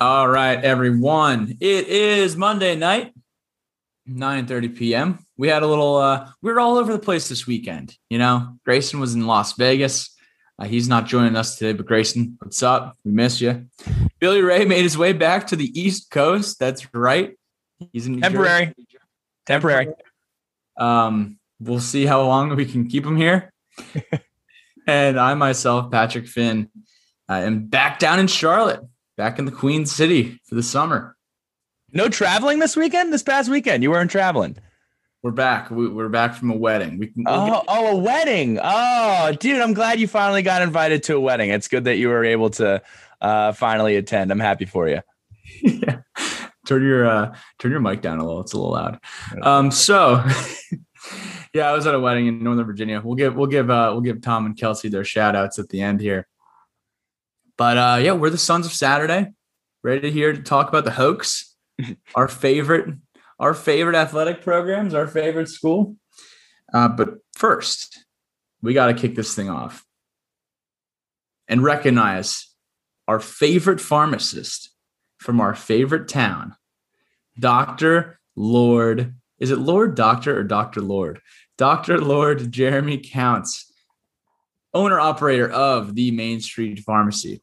[0.00, 1.58] All right, everyone.
[1.60, 3.12] It is Monday night,
[4.08, 5.18] 9:30 p.m.
[5.36, 8.56] We had a little uh we were all over the place this weekend, you know.
[8.64, 10.16] Grayson was in Las Vegas.
[10.58, 12.96] Uh, he's not joining us today, but Grayson, what's up?
[13.04, 13.66] We miss you.
[14.20, 16.58] Billy Ray made his way back to the East Coast.
[16.58, 17.36] That's right.
[17.92, 18.66] He's in New temporary.
[18.68, 18.88] Jersey.
[19.44, 19.88] Temporary.
[20.78, 23.52] Um, we'll see how long we can keep him here.
[24.86, 26.70] and I myself, Patrick Finn,
[27.28, 28.80] I am back down in Charlotte,
[29.20, 31.14] back in the Queen City for the summer.
[31.92, 33.12] No traveling this weekend.
[33.12, 34.56] This past weekend, you weren't traveling.
[35.22, 35.70] We're back.
[35.70, 36.98] We, are back from a wedding.
[36.98, 37.24] We can.
[37.24, 38.58] We'll oh, get- oh, a wedding.
[38.62, 41.50] Oh, dude, I'm glad you finally got invited to a wedding.
[41.50, 42.80] It's good that you were able to
[43.20, 44.32] uh, finally attend.
[44.32, 45.02] I'm happy for you.
[45.62, 45.98] yeah.
[46.66, 48.40] Turn your uh, turn your mic down a little.
[48.40, 49.00] It's a little loud.
[49.42, 50.24] Um, so.
[51.52, 53.02] yeah, I was at a wedding in Northern Virginia.
[53.04, 55.82] We'll give we'll give uh, we'll give Tom and Kelsey their shout outs at the
[55.82, 56.26] end here.
[57.60, 59.34] But uh, yeah, we're the Sons of Saturday,
[59.84, 61.44] ready here to talk about the Hokies,
[62.14, 62.94] our favorite
[63.38, 65.96] our favorite athletic programs, our favorite school.
[66.72, 68.02] Uh, but first,
[68.62, 69.84] we got to kick this thing off
[71.48, 72.48] and recognize
[73.06, 74.70] our favorite pharmacist
[75.18, 76.56] from our favorite town,
[77.38, 78.20] Dr.
[78.36, 79.16] Lord.
[79.38, 80.80] Is it Lord Doctor or Dr.
[80.80, 81.20] Lord?
[81.58, 81.98] Dr.
[82.00, 83.70] Lord Jeremy Counts,
[84.72, 87.42] owner operator of the Main Street Pharmacy.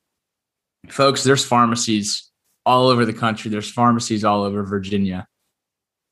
[0.89, 2.29] Folks, there's pharmacies
[2.65, 3.51] all over the country.
[3.51, 5.27] There's pharmacies all over Virginia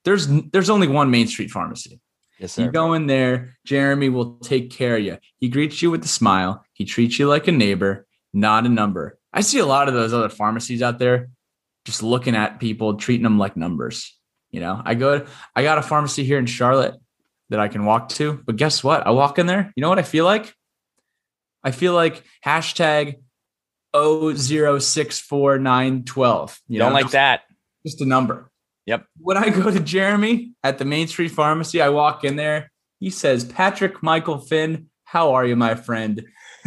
[0.05, 1.99] there's there's only one Main Street pharmacy.
[2.39, 2.63] Yes, sir.
[2.63, 5.17] You go in there, Jeremy will take care of you.
[5.37, 6.63] He greets you with a smile.
[6.73, 9.17] He treats you like a neighbor, not a number.
[9.33, 11.29] I see a lot of those other pharmacies out there
[11.85, 14.17] just looking at people, treating them like numbers.
[14.51, 16.95] You know, I go, I got a pharmacy here in Charlotte
[17.49, 19.05] that I can walk to, but guess what?
[19.05, 19.71] I walk in there.
[19.75, 20.53] You know what I feel like?
[21.63, 23.15] I feel like hashtag
[23.95, 26.59] 0064912.
[26.67, 27.41] You don't like that.
[27.85, 28.49] Just a number.
[28.85, 29.05] Yep.
[29.19, 32.71] When I go to Jeremy at the Main Street Pharmacy, I walk in there.
[32.99, 36.23] He says, Patrick Michael Finn, how are you, my friend?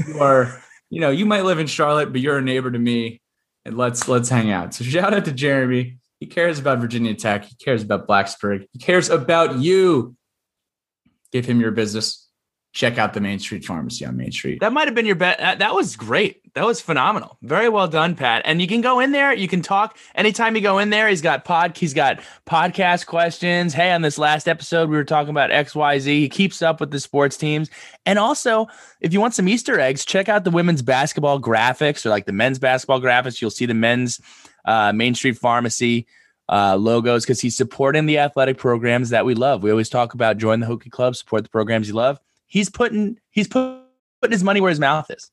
[0.06, 3.20] You are, you know, you might live in Charlotte, but you're a neighbor to me.
[3.64, 4.72] And let's let's hang out.
[4.72, 5.98] So shout out to Jeremy.
[6.20, 7.44] He cares about Virginia Tech.
[7.44, 8.66] He cares about Blacksburg.
[8.72, 10.16] He cares about you.
[11.32, 12.27] Give him your business
[12.78, 14.60] check out the Main Street Pharmacy on Main Street.
[14.60, 15.38] That might have been your bet.
[15.58, 16.40] That was great.
[16.54, 17.36] That was phenomenal.
[17.42, 18.42] Very well done, Pat.
[18.44, 19.34] And you can go in there.
[19.34, 21.08] You can talk anytime you go in there.
[21.08, 21.76] He's got pod.
[21.76, 23.74] He's got podcast questions.
[23.74, 26.20] Hey, on this last episode, we were talking about X, Y, Z.
[26.20, 27.68] He keeps up with the sports teams.
[28.06, 28.68] And also,
[29.00, 32.32] if you want some Easter eggs, check out the women's basketball graphics or like the
[32.32, 33.40] men's basketball graphics.
[33.40, 34.20] You'll see the men's
[34.64, 36.06] uh, Main Street Pharmacy.
[36.50, 39.62] Uh, logos because he's supporting the athletic programs that we love.
[39.62, 43.18] We always talk about join the Hokie Club, support the programs you love he's putting
[43.30, 43.80] he's put,
[44.20, 45.30] putting his money where his mouth is.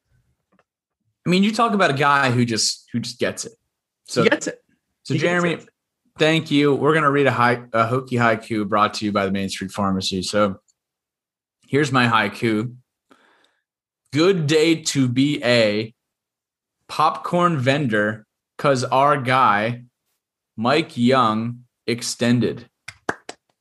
[1.26, 3.54] I mean, you talk about a guy who just who just gets it.
[4.08, 4.60] So he gets it.
[5.04, 5.70] So he Jeremy, it.
[6.20, 6.76] thank you.
[6.76, 9.72] We're gonna read a high a Hokie haiku brought to you by the Main Street
[9.72, 10.22] Pharmacy.
[10.22, 10.58] So
[11.68, 12.76] here's my haiku.
[14.14, 15.94] Good day to be a
[16.88, 18.26] popcorn vendor,
[18.58, 19.84] cause our guy,
[20.56, 22.70] Mike Young, extended.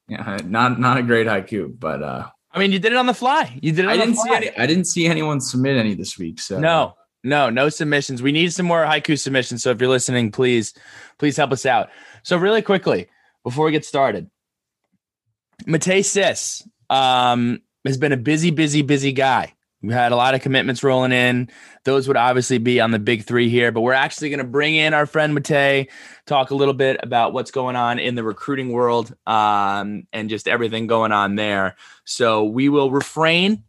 [0.07, 3.15] Yeah, not not a great haiku, but uh I mean, you did it on the
[3.15, 3.59] fly.
[3.61, 3.89] You did it.
[3.89, 4.57] I didn't see any.
[4.57, 6.41] I didn't see anyone submit any this week.
[6.41, 6.95] So no,
[7.25, 8.23] no, no submissions.
[8.23, 9.63] We need some more haiku submissions.
[9.63, 10.73] So if you're listening, please,
[11.19, 11.91] please help us out.
[12.23, 13.09] So really quickly
[13.43, 14.31] before we get started,
[15.67, 19.54] Matej Sis um, has been a busy, busy, busy guy.
[19.85, 21.51] We had a lot of commitments rolling in.
[21.85, 24.75] Those would obviously be on the big three here, but we're actually going to bring
[24.75, 25.89] in our friend Matej,
[26.27, 30.49] talk a little bit about what's going on in the recruiting world um, and just
[30.49, 31.77] everything going on there.
[32.05, 33.63] So we will refrain.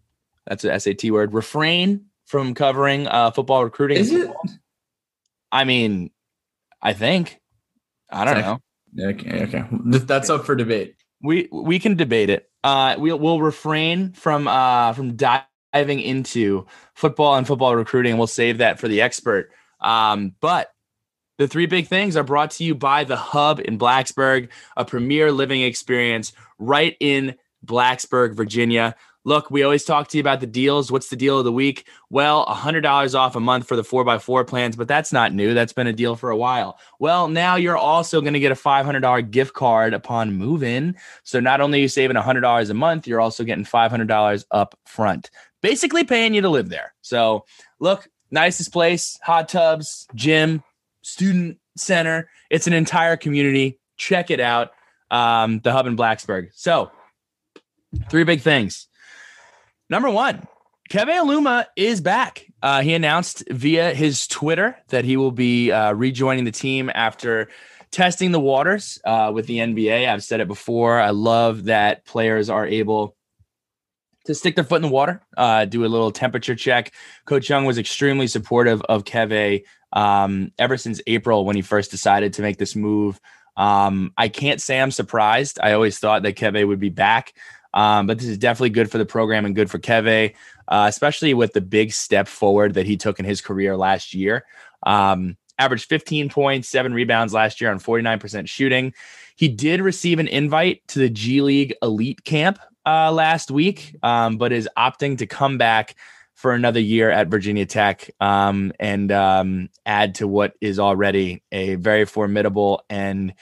[0.47, 1.33] That's an SAT word.
[1.33, 3.97] Refrain from covering uh, football recruiting.
[3.97, 4.31] Is it?
[5.51, 6.11] I mean,
[6.81, 7.41] I think.
[8.09, 9.09] I don't know.
[9.09, 9.65] Okay, okay.
[9.71, 10.95] That's up for debate.
[11.21, 12.49] We we can debate it.
[12.63, 18.17] Uh, we'll we'll refrain from uh from diving diving into football and football recruiting.
[18.17, 19.51] We'll save that for the expert.
[19.81, 20.71] Um, but
[21.37, 24.47] the three big things are brought to you by the Hub in Blacksburg,
[24.77, 27.35] a premier living experience right in
[27.65, 28.95] Blacksburg, Virginia.
[29.25, 30.91] Look, we always talk to you about the deals.
[30.91, 31.87] What's the deal of the week?
[32.11, 35.55] Well, $100 off a month for the 4x4 plans, but that's not new.
[35.55, 36.77] That's been a deal for a while.
[36.99, 40.95] Well, now you're also going to get a $500 gift card upon move in.
[41.23, 45.31] So not only are you saving $100 a month, you're also getting $500 up front
[45.65, 46.93] basically paying you to live there.
[47.01, 47.43] So,
[47.79, 50.63] look, nicest place, hot tubs, gym,
[51.01, 52.29] student center.
[52.51, 53.79] It's an entire community.
[53.97, 54.73] Check it out.
[55.09, 56.49] Um, the hub in Blacksburg.
[56.53, 56.91] So,
[58.11, 58.87] three big things.
[59.89, 60.47] Number one,
[60.91, 62.45] Keve Aluma is back.
[62.61, 67.49] Uh, he announced via his Twitter that he will be uh, rejoining the team after
[67.89, 70.07] testing the waters uh, with the NBA.
[70.07, 70.99] I've said it before.
[70.99, 73.15] I love that players are able
[74.25, 76.93] to stick their foot in the water, uh, do a little temperature check.
[77.25, 79.63] Coach Young was extremely supportive of Keve
[79.93, 83.19] um, ever since April when he first decided to make this move.
[83.57, 85.59] Um, I can't say I'm surprised.
[85.61, 87.33] I always thought that Keve would be back,
[87.73, 90.33] um, but this is definitely good for the program and good for Keve,
[90.67, 94.45] uh, especially with the big step forward that he took in his career last year.
[94.85, 98.93] Um, averaged 15 points, seven rebounds last year on 49% shooting.
[99.37, 104.37] He did receive an invite to the G League Elite Camp uh, last week, um,
[104.37, 105.95] but is opting to come back
[106.33, 111.75] for another year at Virginia Tech um, and um, add to what is already a
[111.75, 113.33] very formidable and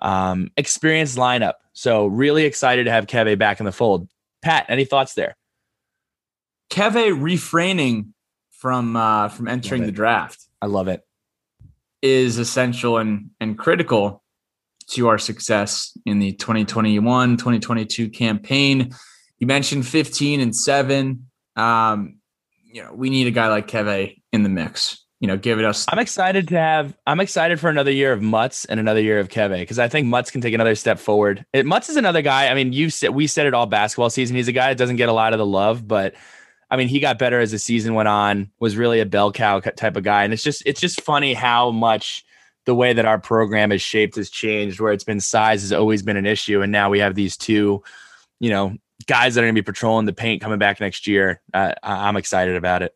[0.00, 1.54] um, experienced lineup.
[1.72, 4.08] So, really excited to have Keve back in the fold.
[4.42, 5.36] Pat, any thoughts there?
[6.70, 8.14] Keve refraining
[8.50, 10.46] from uh, from entering the draft.
[10.60, 11.02] I love it.
[12.02, 14.23] Is essential and and critical
[14.90, 18.94] to our success in the 2021 2022 campaign.
[19.38, 21.26] You mentioned 15 and seven.
[21.56, 22.18] Um,
[22.64, 25.00] you know, we need a guy like Keve in the mix.
[25.20, 25.86] You know, give it us.
[25.88, 26.94] I'm excited to have.
[27.06, 30.06] I'm excited for another year of Mutts and another year of Keve because I think
[30.06, 31.46] Mutts can take another step forward.
[31.52, 32.48] It, Mutts is another guy.
[32.48, 34.36] I mean, you said we said it all basketball season.
[34.36, 36.14] He's a guy that doesn't get a lot of the love, but
[36.70, 38.50] I mean, he got better as the season went on.
[38.58, 41.70] Was really a bell cow type of guy, and it's just it's just funny how
[41.70, 42.24] much
[42.66, 44.80] the way that our program is shaped has changed.
[44.80, 47.82] Where it's been size has always been an issue, and now we have these two,
[48.40, 48.76] you know,
[49.06, 51.40] guys that are going to be patrolling the paint coming back next year.
[51.52, 52.94] Uh, I'm excited about it.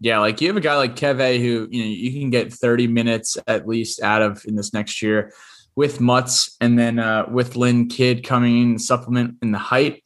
[0.00, 2.86] Yeah, like you have a guy like Keve who you know you can get 30
[2.86, 5.32] minutes at least out of in this next year
[5.76, 10.02] with Mutts, and then uh, with Lynn Kidd coming in supplement in the height.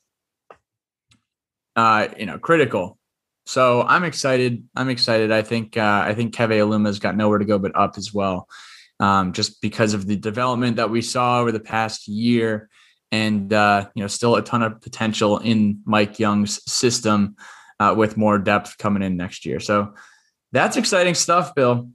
[1.76, 2.99] Uh, you know, critical.
[3.46, 4.64] So I'm excited.
[4.75, 5.31] I'm excited.
[5.31, 8.49] I think uh, I think Keve Aluma's got nowhere to go but up as well,
[9.05, 12.71] um, just because of the development that we saw over the past year
[13.12, 17.37] and uh, you know still a ton of potential in Mike Young's system
[17.79, 19.61] uh, with more depth coming in next year.
[19.61, 19.93] So
[20.53, 21.91] that's exciting stuff, Bill.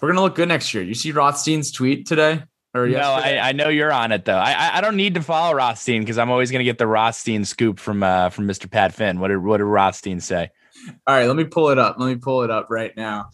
[0.00, 0.82] We're gonna look good next year.
[0.84, 2.42] You see Rothstein's tweet today?
[2.74, 4.36] Or no, I, I, know you're on it though.
[4.36, 7.78] I I don't need to follow Rothstein because I'm always gonna get the Rothstein scoop
[7.78, 8.70] from uh, from Mr.
[8.70, 9.18] Pat Finn.
[9.18, 10.50] What did what did Rothstein say?
[11.06, 11.96] All right, let me pull it up.
[11.98, 13.30] Let me pull it up right now.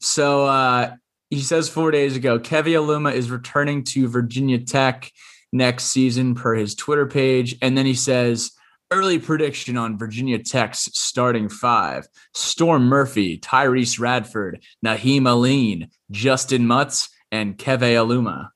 [0.00, 0.96] So uh,
[1.32, 5.10] he says four days ago, Keve Aluma is returning to Virginia Tech
[5.50, 7.56] next season per his Twitter page.
[7.62, 8.50] And then he says,
[8.90, 17.08] early prediction on Virginia Tech's starting five Storm Murphy, Tyrece Radford, Nahiem Alleyne, Justin Mutts,
[17.30, 18.50] and Keve Aluma.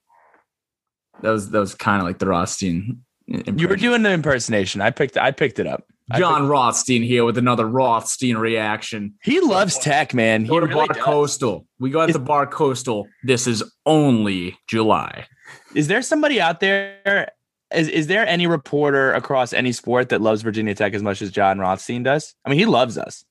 [1.22, 3.02] That was that was kind of like the Rothstein.
[3.26, 4.82] You were doing the impersonation.
[4.82, 5.84] I picked I picked it up.
[6.14, 9.14] Jon Rothstein here with another Rothstein reaction.
[9.22, 10.42] He loves tech, man.
[10.42, 11.02] He go to really Bar does.
[11.02, 11.66] Coastal.
[11.80, 13.08] We go at the Bar Coastal.
[13.24, 15.26] This is only July.
[15.74, 17.32] Is there somebody out there?
[17.74, 21.32] Is, is there any reporter across any sport that loves Virginia Tech as much as
[21.32, 22.34] Jon Rothstein does?
[22.44, 23.24] I mean, he loves us.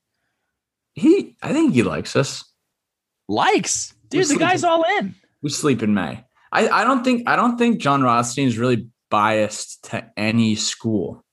[0.94, 2.44] He, I think he likes us.
[3.28, 4.28] Likes, dude.
[4.28, 5.16] the guy's all in.
[5.42, 6.26] We sleep in May.
[6.52, 11.25] I, I don't think I don't think Jon Rothstein is really biased to any school.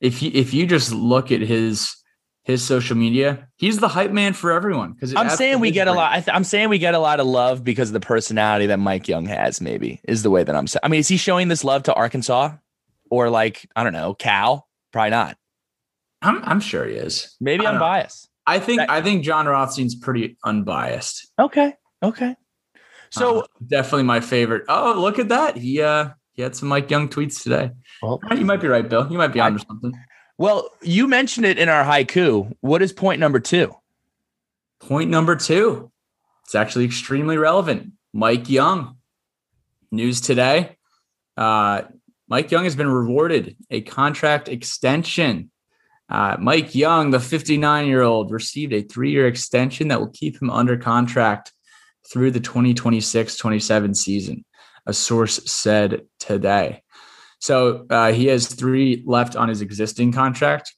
[0.00, 1.94] If you if you just look at his
[2.42, 3.48] his social media.
[3.56, 4.92] He's the hype man for everyone.
[4.92, 6.28] Because I'm saying we get a lot.
[6.28, 9.08] I am saying we get a lot of love because of the personality that Mike
[9.08, 9.60] Young has.
[9.60, 10.80] Maybe is the way that I'm saying.
[10.82, 12.52] I mean, is he showing this love to Arkansas
[13.10, 14.66] or like I don't know Cal?
[14.92, 15.36] Probably not.
[16.22, 17.36] I'm I'm sure he is.
[17.40, 17.80] Maybe I'm know.
[17.80, 18.28] biased.
[18.46, 21.30] I think that, I think Jon Rothstein's pretty unbiased.
[21.38, 21.74] Okay.
[22.02, 22.34] Okay.
[23.10, 24.64] So uh, definitely my favorite.
[24.68, 25.56] Oh, look at that.
[25.56, 26.10] He uh
[26.40, 27.70] he had some Mike Young tweets today.
[28.00, 29.06] Well, you might be right, Bill.
[29.12, 29.92] You might be onto something.
[30.38, 32.50] Well, you mentioned it in our haiku.
[32.60, 33.74] What is point number two?
[34.80, 35.92] Point number two.
[36.44, 37.92] It's actually extremely relevant.
[38.14, 38.96] Mike Young.
[39.90, 40.78] News today.
[41.36, 41.82] Uh,
[42.26, 45.50] Mike Young has been rewarded a contract extension.
[46.08, 50.40] Uh, Mike Young, the 59 year old, received a three year extension that will keep
[50.40, 51.52] him under contract
[52.10, 54.44] through the 2026 27 season,
[54.86, 56.82] a source said today.
[57.38, 60.74] So uh, he has three left on his existing contract,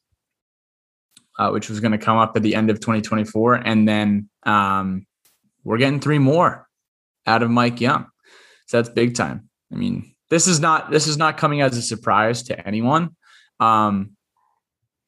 [1.38, 5.06] uh, which was going to come up at the end of 2024, and then um,
[5.64, 6.68] we're getting three more
[7.26, 8.06] out of Mike Young.
[8.66, 9.48] So that's big time.
[9.72, 13.16] I mean, this is not this is not coming as a surprise to anyone.
[13.60, 14.16] Um,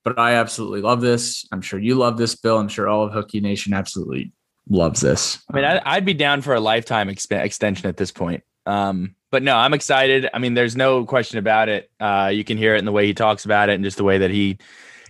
[0.04, 1.46] but I absolutely love this.
[1.50, 2.58] I'm sure you love this, Bill.
[2.58, 4.32] I'm sure all of Hokie Nation absolutely
[4.68, 5.42] loves this.
[5.50, 8.42] I mean, I'd, be down for a lifetime exp- extension at this point.
[8.66, 10.28] Um, but no, I'm excited.
[10.32, 11.90] I mean, there's no question about it.
[11.98, 14.04] Uh, you can hear it in the way he talks about it and just the
[14.04, 14.58] way that he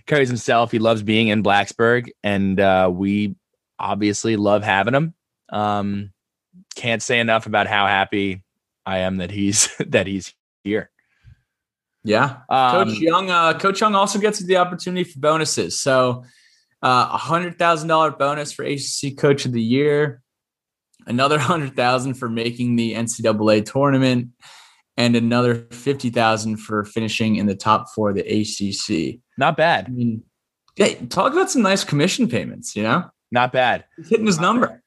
[0.05, 0.71] carries himself.
[0.71, 3.35] He loves being in Blacksburg, and uh, we
[3.77, 5.13] obviously love having him.
[5.49, 6.11] Um,
[6.75, 8.41] can't say enough about how happy
[8.85, 10.33] I am that he's that he's
[10.63, 10.89] here.
[12.03, 13.29] Yeah, um, Coach Young.
[13.29, 15.79] Uh, Coach Young also gets the opportunity for bonuses.
[15.79, 16.23] So,
[16.83, 20.21] uh, a hundred thousand dollar bonus for ACC Coach of the Year,
[21.05, 24.29] another hundred thousand for making the NCAA tournament,
[24.97, 29.19] and another fifty thousand for finishing in the top four of the ACC.
[29.37, 29.85] Not bad.
[29.87, 30.23] I mean,
[30.77, 32.75] yeah, talk about some nice commission payments.
[32.75, 33.85] You know, not bad.
[33.97, 34.81] He's hitting his number.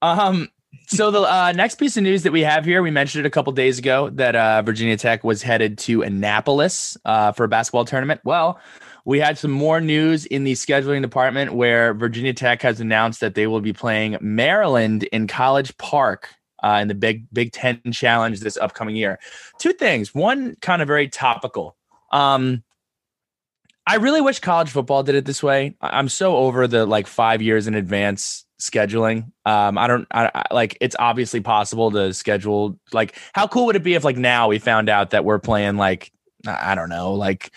[0.00, 0.48] Um,
[0.88, 3.30] so the uh, next piece of news that we have here, we mentioned it a
[3.30, 7.84] couple days ago that uh, Virginia Tech was headed to Annapolis uh, for a basketball
[7.84, 8.20] tournament.
[8.24, 8.58] Well,
[9.08, 13.34] we had some more news in the scheduling department where Virginia Tech has announced that
[13.34, 16.28] they will be playing Maryland in College Park
[16.62, 19.18] uh, in the Big Big Ten Challenge this upcoming year.
[19.58, 20.14] Two things.
[20.14, 21.74] One, kind of very topical.
[22.12, 22.62] Um,
[23.86, 25.74] I really wish college football did it this way.
[25.80, 29.32] I'm so over the like five years in advance scheduling.
[29.46, 33.76] Um, I don't I, I, like it's obviously possible to schedule like how cool would
[33.76, 36.12] it be if like now we found out that we're playing like
[36.46, 37.52] I don't know like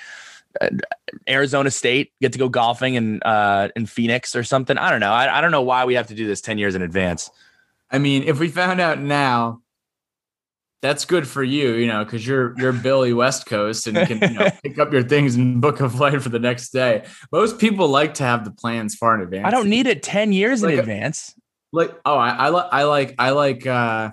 [1.28, 4.78] Arizona State get to go golfing in uh in Phoenix or something.
[4.78, 5.12] I don't know.
[5.12, 7.30] I, I don't know why we have to do this 10 years in advance.
[7.90, 9.62] I mean, if we found out now,
[10.82, 14.40] that's good for you, you know, because you're you're Billy West Coast and can you
[14.40, 17.06] know, pick up your things and book a flight for the next day.
[17.32, 19.46] Most people like to have the plans far in advance.
[19.46, 21.36] I don't need it ten years like in advance.
[21.72, 24.12] like oh, I, I like I like I like uh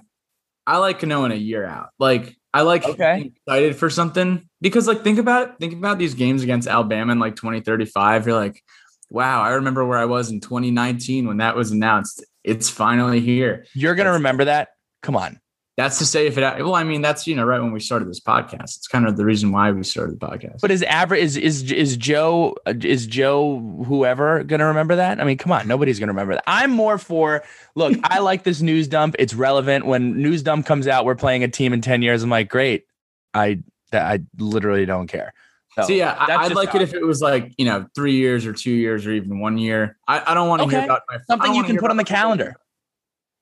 [0.67, 1.89] I like knowing a year out.
[1.99, 3.33] Like I like okay.
[3.37, 5.55] excited for something because like think about it.
[5.61, 8.27] Think about these games against Alabama in like 2035.
[8.27, 8.63] You're like,
[9.11, 12.25] wow, I remember where I was in 2019 when that was announced.
[12.45, 13.67] It's finally here.
[13.75, 14.69] You're gonna that's, remember that?
[15.03, 15.41] Come on
[15.79, 18.09] that's to say if it well i mean that's you know right when we started
[18.09, 18.77] this podcast.
[18.77, 20.61] It's kind of the reason why we started the podcast.
[20.61, 25.21] But is average is is is joe is joe whoever gonna remember that?
[25.21, 26.43] I mean come on nobody's gonna remember that.
[26.49, 27.45] I'm more for
[27.77, 29.15] look i like this news dump.
[29.21, 29.87] It's relevant.
[29.87, 32.25] When news dump comes out we're playing a team in 10 years.
[32.25, 32.85] I'm like great.
[33.33, 33.61] I
[33.93, 35.33] i literally don't care.
[35.77, 38.53] So, so yeah i'd like it if it was like you know three years or
[38.53, 39.97] two years or even one year.
[40.09, 40.77] I, I don't want to okay.
[40.79, 42.57] hear about my, something you can put on the calendar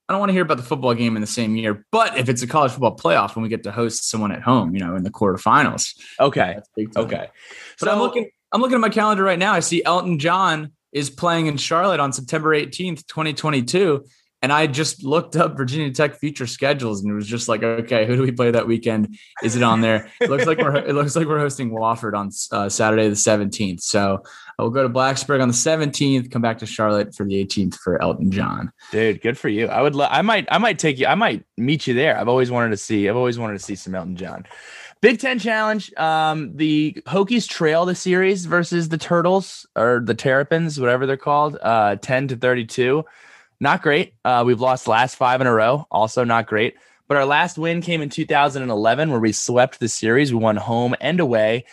[0.09, 2.29] I don't want to hear about the football game in the same year, but if
[2.29, 4.95] it's a college football playoff when we get to host someone at home, you know,
[4.95, 5.99] in the quarterfinals.
[6.21, 6.59] Okay.
[6.97, 7.29] Okay.
[7.81, 9.53] But so, I'm looking I'm looking at my calendar right now.
[9.53, 14.05] I see Elton John is playing in Charlotte on September 18th, 2022.
[14.43, 18.07] And I just looked up Virginia Tech future schedules and it was just like, okay,
[18.07, 19.19] who do we play that weekend?
[19.43, 20.11] Is it on there?
[20.21, 23.81] It looks like we're it looks like we're hosting Wofford on uh, Saturday the 17th.
[23.81, 24.23] So
[24.59, 28.01] We'll go to Blacksburg on the 17th, come back to Charlotte for the 18th for
[28.01, 28.73] Elton John.
[28.91, 29.67] Dude, good for you.
[29.67, 32.19] I would lo- I might I might take you I might meet you there.
[32.19, 34.47] I've always wanted to see I've always wanted to see some Elton John.
[35.03, 35.93] Big Ten Challenge.
[35.95, 41.59] Um, the Hokies trail the series versus the Turtles or the Terrapins, whatever they're called,
[41.61, 43.05] uh, 10 to 32.
[43.61, 44.15] Not great.
[44.25, 45.87] Uh, we've lost last five in a row.
[45.91, 46.77] Also not great.
[47.09, 50.33] But our last win came in 2011 where we swept the series.
[50.33, 51.67] We won home and away.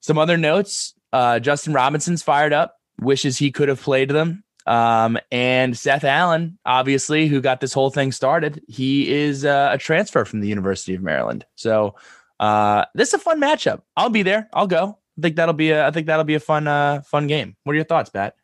[0.00, 4.44] Some other notes uh, Justin Robinson's fired up, wishes he could have played them.
[4.66, 9.78] Um, and Seth Allen, obviously, who got this whole thing started, he is uh, a
[9.78, 11.44] transfer from the University of Maryland.
[11.56, 11.96] So
[12.38, 13.82] uh, this is a fun matchup.
[13.96, 14.48] I'll be there.
[14.52, 14.98] I'll go.
[15.18, 15.86] I think that'll be a.
[15.86, 17.56] I think that'll be a fun, uh, fun game.
[17.64, 18.34] What are your thoughts, Pat?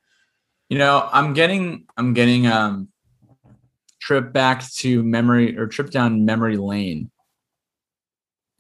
[0.69, 2.89] You know, I'm getting, I'm getting um
[4.01, 7.11] trip back to memory or trip down memory lane.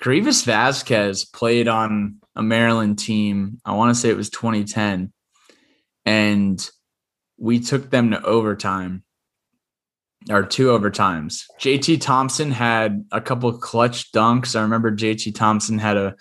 [0.00, 3.60] Greivis Vasquez played on a Maryland team.
[3.64, 5.12] I want to say it was 2010.
[6.06, 6.70] And
[7.36, 9.02] we took them to overtime
[10.30, 11.42] or two overtimes.
[11.60, 14.56] JT Thompson had a couple clutch dunks.
[14.56, 16.14] I remember JT Thompson had a,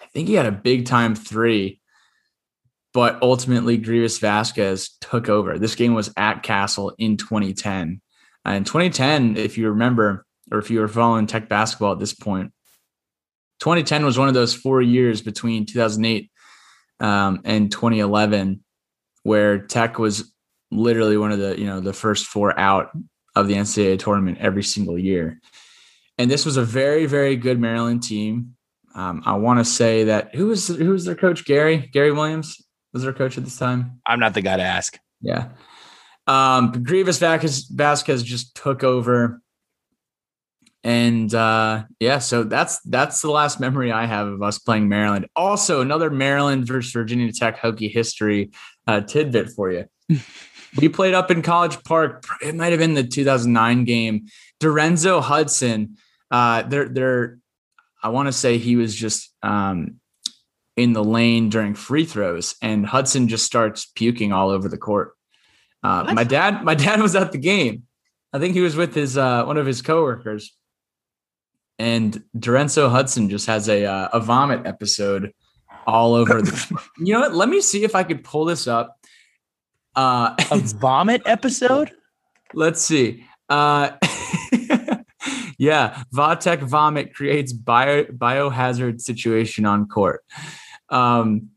[0.00, 1.80] I think he had a big time three,
[2.94, 5.58] but ultimately Greivis Vasquez took over.
[5.58, 8.00] This game was at Cassell in 2010.
[8.44, 12.52] And 2010, if you remember, or if you were following tech basketball at this point,
[13.62, 16.28] 2010 was one of those four years between 2008
[16.98, 18.64] um, and 2011
[19.22, 20.34] where Tech was
[20.72, 22.90] literally one of the you know the first four out
[23.36, 25.40] of the NCAA tournament every single year.
[26.18, 28.56] And this was a very very good Maryland team.
[28.96, 31.44] Um, I want to say that who was who was their coach?
[31.44, 32.60] Gary Gary Williams
[32.92, 34.00] was their coach at this time.
[34.04, 34.98] I'm not the guy to ask.
[35.20, 35.50] Yeah.
[36.26, 39.40] Um, Greivis Vasquez, Vasquez just took over
[40.84, 45.28] and uh, yeah, so that's that's the last memory I have of us playing Maryland.
[45.36, 48.50] Also, another Maryland versus Virginia Tech Hokie history
[48.86, 49.86] uh, tidbit for you.
[50.76, 52.24] we played up in College Park.
[52.42, 54.26] It might have been the 2009 game.
[54.60, 55.96] Dorenzo Hudson.
[56.30, 57.38] Uh, they're they're.
[58.02, 60.00] I want to say he was just um,
[60.76, 65.12] in the lane during free throws, and Hudson just starts puking all over the court.
[65.84, 67.84] Uh, my dad, my dad was at the game.
[68.32, 70.56] I think he was with his uh, one of his coworkers,
[71.82, 75.32] and Dorenzo Hudson just has a uh, a vomit episode
[75.86, 76.80] all over the.
[76.98, 77.34] you know what?
[77.34, 78.98] Let me see if I could pull this up.
[79.96, 81.90] Uh, a vomit episode.
[82.54, 83.24] Let's see.
[83.48, 83.90] Uh,
[85.58, 90.24] yeah, Vatek vomit creates bio biohazard situation on court.
[90.88, 91.50] Um,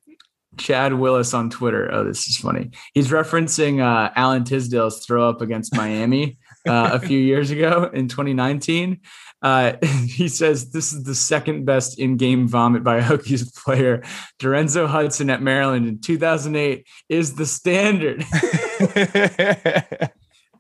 [0.58, 1.90] Chad Willis on Twitter.
[1.94, 2.72] Oh, this is funny.
[2.94, 8.08] He's referencing uh, Alan Tisdale's throw up against Miami uh, a few years ago in
[8.08, 9.02] 2019.
[9.42, 9.74] Uh,
[10.08, 14.04] he says this is the second best in-game vomit by a Hokies player.
[14.40, 18.24] Dorenzo Hudson at Maryland in 2008 is the standard.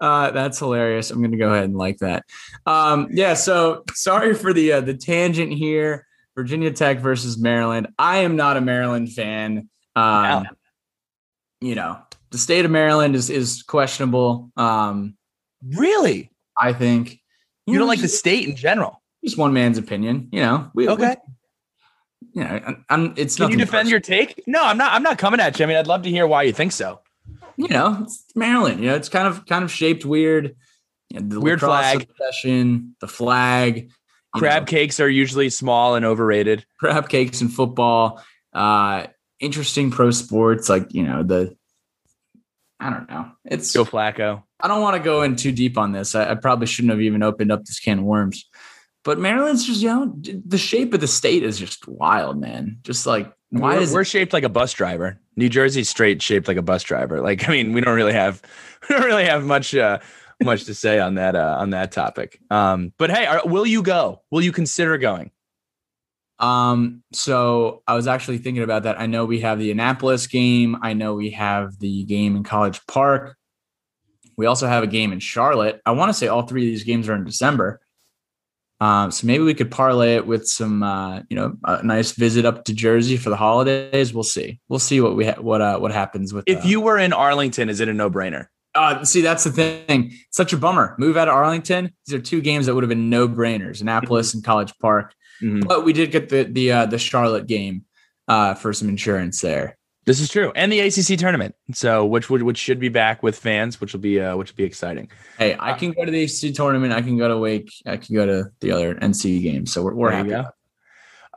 [0.01, 1.11] uh, that's hilarious.
[1.11, 2.25] I'm going to go ahead and like that.
[2.65, 3.33] Um, yeah.
[3.33, 6.05] So sorry for the uh, the tangent here.
[6.35, 7.87] Virginia Tech versus Maryland.
[7.97, 9.69] I am not a Maryland fan.
[9.95, 10.47] Um,
[11.61, 11.97] You know,
[12.31, 14.51] the state of Maryland is is questionable.
[14.57, 15.15] Um,
[15.63, 16.29] really,
[16.59, 17.21] I think
[17.65, 19.01] you, you don't like the state in general.
[19.23, 20.29] Just one man's opinion.
[20.31, 21.15] You know, we, okay.
[21.27, 23.37] We, you know, I'm, it's.
[23.37, 23.91] Can you defend personal.
[23.91, 24.43] your take?
[24.45, 24.93] No, I'm not.
[24.93, 25.65] I'm not coming at you.
[25.65, 27.01] I mean, I'd love to hear why you think so.
[27.57, 28.81] You know, it's Maryland.
[28.81, 30.55] You know, it's kind of kind of shaped weird.
[31.09, 33.91] You know, the weird flag session, the flag.
[34.35, 36.65] Crab know, cakes are usually small and overrated.
[36.77, 38.21] Crab cakes in football.
[38.51, 39.07] Uh,
[39.39, 41.55] interesting pro sports like you know the
[42.79, 43.31] I don't know.
[43.45, 44.43] It's Joe Flacco.
[44.59, 46.15] I don't want to go in too deep on this.
[46.15, 48.49] I, I, probably shouldn't have even opened up this can of worms.
[49.03, 52.77] But Maryland's just, you know, the shape of the state is just wild, man.
[52.81, 55.19] Just like why we're, is we're it- shaped like a bus driver.
[55.35, 57.21] New Jersey's straight shaped like a bus driver.
[57.21, 58.41] Like, I mean, we don't really have
[58.89, 59.99] we don't really have much uh
[60.43, 62.39] much to say on that uh on that topic.
[62.49, 64.21] Um, but hey, are, will you go?
[64.31, 65.31] Will you consider going?
[66.39, 68.99] Um, so I was actually thinking about that.
[68.99, 70.77] I know we have the Annapolis game.
[70.81, 73.37] I know we have the game in College Park.
[74.37, 75.81] We also have a game in Charlotte.
[75.85, 77.81] I want to say all three of these games are in December.
[78.81, 82.45] Um, so maybe we could parlay it with some, uh, you know, a nice visit
[82.45, 84.13] up to Jersey for the holidays.
[84.13, 84.59] We'll see.
[84.67, 86.43] We'll see what we ha- what uh, what happens with.
[86.45, 88.47] If uh, you were in Arlington, is it a no brainer?
[88.75, 90.11] Uh, see, that's the thing.
[90.31, 90.95] Such a bummer.
[90.99, 91.93] Move out of Arlington.
[92.05, 95.13] These are two games that would have been no brainers: Annapolis and College Park.
[95.41, 95.61] Mm-hmm.
[95.61, 97.85] But we did get the the uh, the Charlotte game
[98.27, 99.74] uh, for some insurance there.
[100.05, 101.55] This is true, and the ACC tournament.
[101.73, 104.57] So, which would which should be back with fans, which will be uh, which will
[104.57, 105.09] be exciting.
[105.39, 106.93] Hey, I can go to the ACC tournament.
[106.93, 107.71] I can go to Wake.
[107.87, 109.73] I can go to the other NC games.
[109.73, 110.47] So we're, we're happy.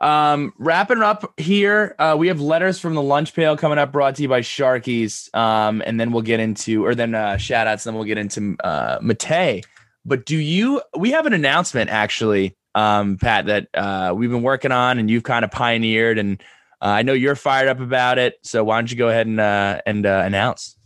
[0.01, 4.15] Um, wrapping up here, uh, we have letters from the lunch pail coming up, brought
[4.15, 5.33] to you by Sharkies.
[5.35, 8.17] Um, and then we'll get into, or then uh, shout outs, and then we'll get
[8.19, 9.65] into uh, Matej.
[10.05, 10.81] But do you?
[10.95, 15.23] We have an announcement actually um, Pat, that uh, we've been working on and you've
[15.23, 16.17] kind of pioneered.
[16.17, 16.41] And
[16.81, 18.35] uh, I know you're fired up about it.
[18.43, 20.77] So why don't you go ahead and uh, and uh, announce?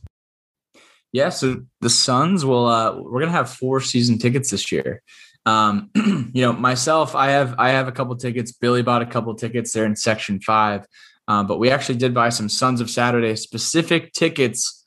[1.11, 2.65] Yeah, so the Sons will.
[2.65, 5.03] Uh, we're gonna have four season tickets this year.
[5.45, 8.51] Um, you know, myself, I have I have a couple tickets.
[8.51, 9.71] Billy bought a couple tickets.
[9.71, 10.87] They're in section five,
[11.27, 14.85] um, but we actually did buy some Sons of Saturday specific tickets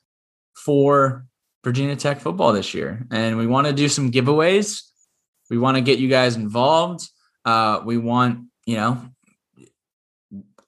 [0.55, 1.25] for
[1.63, 4.81] Virginia Tech football this year, and we want to do some giveaways.
[5.49, 7.07] We want to get you guys involved.
[7.45, 9.09] Uh, we want, you know,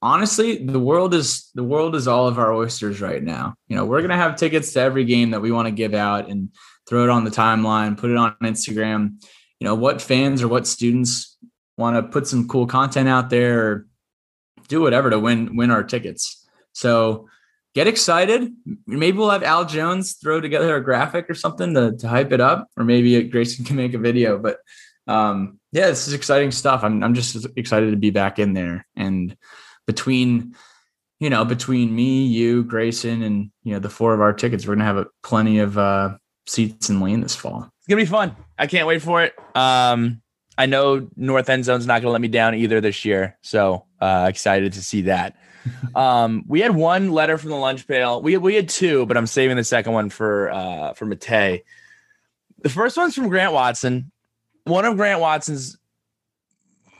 [0.01, 3.55] honestly, the world is the world is all of our oysters right now.
[3.67, 6.29] You know, we're gonna have tickets to every game that we want to give out
[6.29, 6.49] and
[6.87, 9.23] throw it on the timeline, put it on Instagram.
[9.59, 11.37] You know, what fans or what students
[11.77, 13.87] want to put some cool content out there or
[14.67, 16.47] do whatever to win win our tickets.
[16.73, 17.27] So
[17.75, 18.53] get excited.
[18.87, 22.41] Maybe we'll have Al Jones throw together a graphic or something to, to hype it
[22.41, 24.37] up, or maybe Grayson can make a video.
[24.37, 24.59] But
[25.07, 26.83] um, yeah, this is exciting stuff.
[26.83, 28.87] I'm I'm just excited to be back in there.
[28.95, 29.35] And
[29.89, 30.55] between
[31.19, 34.75] you know between me, you, Grayson, and you know the four of our tickets, we're
[34.75, 37.67] gonna have a, plenty of uh, seats in Lane this fall.
[37.79, 38.35] It's gonna be fun.
[38.59, 39.33] I can't wait for it.
[39.55, 40.21] Um,
[40.59, 44.27] I know North End Zone's not gonna let me down either this year, so uh,
[44.29, 45.35] excited to see that
[45.95, 48.21] um, we had one letter from the lunch pail.
[48.21, 51.63] We we had two, but I'm saving the second one for uh, for Matej.
[52.61, 54.11] The first one's from Grant Watson.
[54.65, 55.79] One of Grant Watson's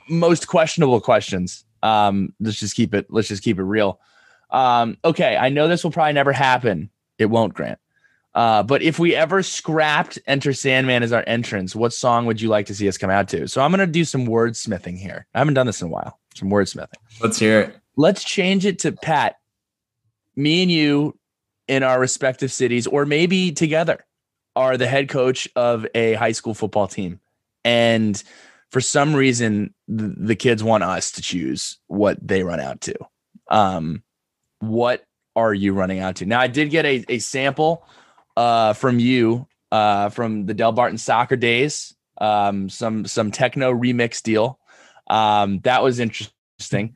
[0.09, 1.65] most questionable questions.
[1.83, 3.07] Um, let's just keep it.
[3.09, 3.99] Let's just keep it real.
[4.49, 6.89] Um, okay, I know this will probably never happen.
[7.17, 7.79] It won't, Grant.
[8.35, 12.47] Uh, but if we ever scrapped Enter Sandman as our entrance, what song would you
[12.47, 13.47] like to see us come out to?
[13.47, 15.25] So I'm to do some wordsmithing here.
[15.33, 16.19] I haven't done this in a while.
[16.35, 16.93] Some wordsmithing.
[17.21, 17.77] Let's hear it.
[17.95, 19.37] Let's change it to Pat,
[20.35, 21.17] me and you
[21.67, 24.05] in our respective cities, or maybe together,
[24.55, 27.19] are the head coach of a high school football team.
[27.65, 28.21] And
[28.71, 32.95] for some reason, the, the kids want us to choose what they run out to.
[33.49, 34.03] Um,
[34.59, 35.03] what
[35.35, 36.25] are you running out to?
[36.25, 37.85] Now, I did get a, a sample
[38.37, 44.59] uh, from you uh, from the Delbarton soccer days, um, some some techno remix deal.
[45.09, 46.95] Um, that was interesting.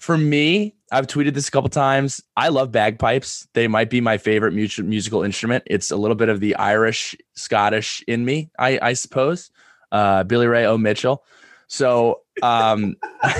[0.00, 2.22] For me, I've tweeted this a couple times.
[2.36, 3.48] I love bagpipes.
[3.54, 5.64] They might be my favorite musical instrument.
[5.66, 9.50] It's a little bit of the Irish, Scottish in me, I, I suppose.
[9.94, 10.76] Uh, Billy Ray O.
[10.76, 11.24] Mitchell.
[11.68, 12.96] So, um,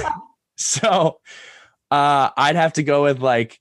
[0.56, 1.18] so
[1.90, 3.60] uh, I'd have to go with like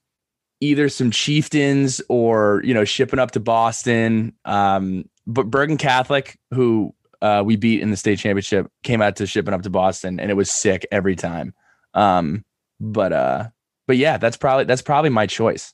[0.62, 4.34] either some chieftains or you know shipping up to Boston.
[4.46, 9.26] Um, but Bergen Catholic, who uh, we beat in the state championship, came out to
[9.26, 11.56] shipping up to Boston, and it was sick every time.
[11.96, 12.46] Um,
[12.80, 13.48] but uh,
[13.88, 15.74] but yeah, that's probably that's probably my choice.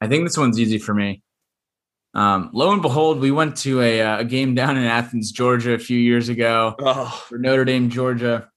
[0.00, 1.22] I think this one's easy for me.
[2.16, 5.74] Um, lo and behold, we went to a, uh, a, game down in Athens, Georgia,
[5.74, 7.24] a few years ago oh.
[7.28, 8.48] for Notre Dame, Georgia.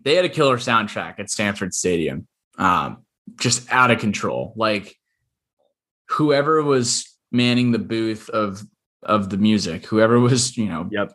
[0.00, 3.04] They had a killer soundtrack at Sanford Stadium, um,
[3.38, 4.54] just out of control.
[4.56, 4.96] Like
[6.08, 8.62] whoever was manning the booth of
[9.02, 11.12] of the music, whoever was, you know, yep,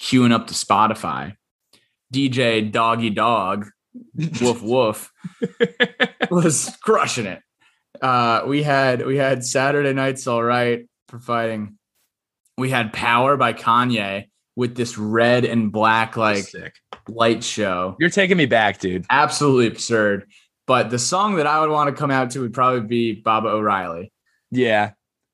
[0.00, 1.34] queuing up to Spotify,
[2.14, 3.66] DJ Doggy Dog,
[4.14, 5.12] Woof Woof,
[6.30, 7.42] was crushing it.
[8.00, 11.78] Uh, we had we had Saturday Nights All Right for fighting.
[12.58, 14.26] We had Power by Kanye
[14.56, 16.74] with this red and black like Sick.
[17.08, 17.96] light show.
[17.98, 19.06] You're taking me back, dude.
[19.10, 20.26] Absolutely absurd.
[20.66, 23.48] But the song that I would want to come out to would probably be Baba
[23.48, 24.12] O'Riley.
[24.50, 24.92] Yeah.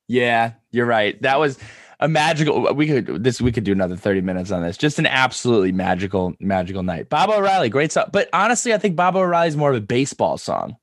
[0.09, 1.21] Yeah, you're right.
[1.23, 1.59] That was
[2.01, 4.77] a magical we could this we could do another 30 minutes on this.
[4.77, 7.09] Just an absolutely magical, magical night.
[7.11, 8.07] Baba O'Riley great song.
[8.11, 10.77] But honestly, I think Baba O'Riley is more of a baseball song.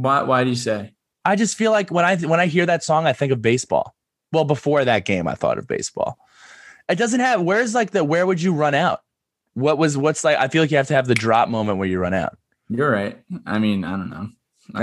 [0.00, 0.94] Why why do you say?
[1.26, 3.94] I just feel like when I when I hear that song, I think of baseball.
[4.32, 6.18] Well, before that game, I thought of baseball.
[6.88, 9.00] It doesn't have where's like the where would you run out?
[9.54, 11.88] What was what's like I feel like you have to have the drop moment where
[11.88, 12.38] you run out.
[12.70, 13.20] You're right.
[13.44, 14.28] I mean, I don't know.
[14.74, 14.82] I,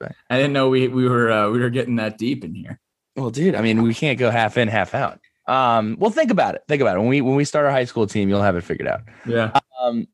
[0.00, 0.12] right.
[0.30, 2.80] I didn't know we we were uh, we were getting that deep in here.
[3.14, 5.20] Well, dude, I mean, we can't go half in, half out.
[5.46, 6.64] Um, well, think about it.
[6.66, 7.00] Think about it.
[7.00, 9.02] When we when we start our high school team, you'll have it figured out.
[9.26, 9.58] Yeah.
[9.80, 10.08] Um,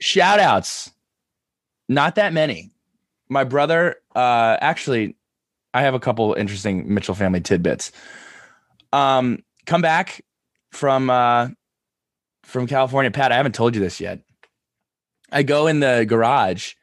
[0.00, 0.90] shout outs.
[1.88, 2.72] Not that many.
[3.28, 5.16] My brother, uh, actually,
[5.74, 7.92] I have a couple interesting Mitchell family tidbits.
[8.92, 10.24] Um, come back
[10.70, 11.48] from uh
[12.44, 13.32] from California, Pat.
[13.32, 14.20] I haven't told you this yet.
[15.32, 16.74] I go in the garage.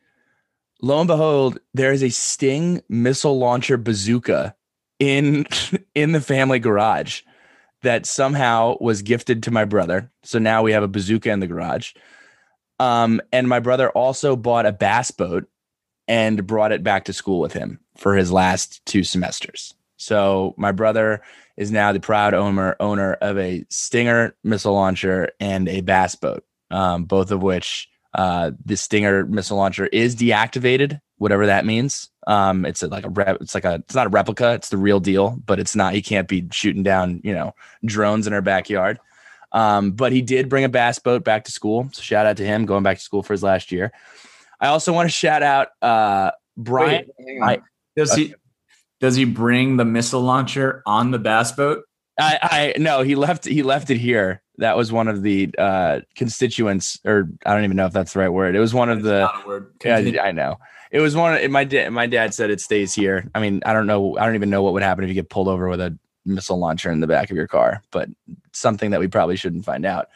[0.81, 4.55] Lo and behold, there is a Sting missile launcher bazooka
[4.99, 5.45] in
[5.95, 7.21] in the family garage
[7.81, 10.11] that somehow was gifted to my brother.
[10.23, 11.93] So now we have a bazooka in the garage.
[12.79, 15.45] Um, and my brother also bought a bass boat
[16.07, 19.73] and brought it back to school with him for his last two semesters.
[19.97, 21.21] So my brother
[21.55, 26.43] is now the proud owner owner of a Stinger missile launcher and a bass boat,
[26.71, 32.09] um, both of which uh, the Stinger missile launcher is deactivated, whatever that means.
[32.27, 34.99] Um, it's a, like a it's like a it's not a replica, it's the real
[34.99, 35.93] deal, but it's not.
[35.93, 37.53] He can't be shooting down you know
[37.85, 38.99] drones in our backyard.
[39.51, 41.87] Um, but he did bring a bass boat back to school.
[41.93, 43.91] So shout out to him going back to school for his last year.
[44.63, 47.05] I also want to shout out uh, Brian.
[47.19, 47.59] Wait, I,
[47.97, 48.33] does he
[49.01, 51.83] does he bring the missile launcher on the bass boat?
[52.17, 54.41] I, I no, he left he left it here.
[54.59, 58.19] That was one of the uh, constituents, or I don't even know if that's the
[58.19, 58.55] right word.
[58.55, 59.29] It was one of the.
[59.83, 60.59] Yeah, I know.
[60.91, 61.43] It was one.
[61.43, 61.89] Of, my dad.
[61.89, 63.29] My dad said it stays here.
[63.35, 64.17] I mean, I don't know.
[64.17, 66.57] I don't even know what would happen if you get pulled over with a missile
[66.57, 68.07] launcher in the back of your car, but
[68.53, 70.07] something that we probably shouldn't find out.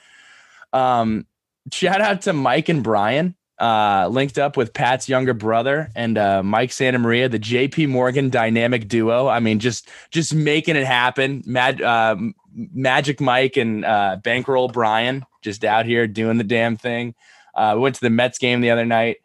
[0.71, 1.25] Um,
[1.73, 6.43] shout out to Mike and Brian uh, linked up with Pat's younger brother and uh,
[6.43, 9.27] Mike Santa Maria, the JP Morgan dynamic duo.
[9.27, 11.43] I mean, just just making it happen.
[11.45, 12.15] Mad, uh,
[12.53, 17.15] Magic Mike and uh, Bankroll Brian just out here doing the damn thing.
[17.55, 19.17] Uh, we went to the Mets game the other night.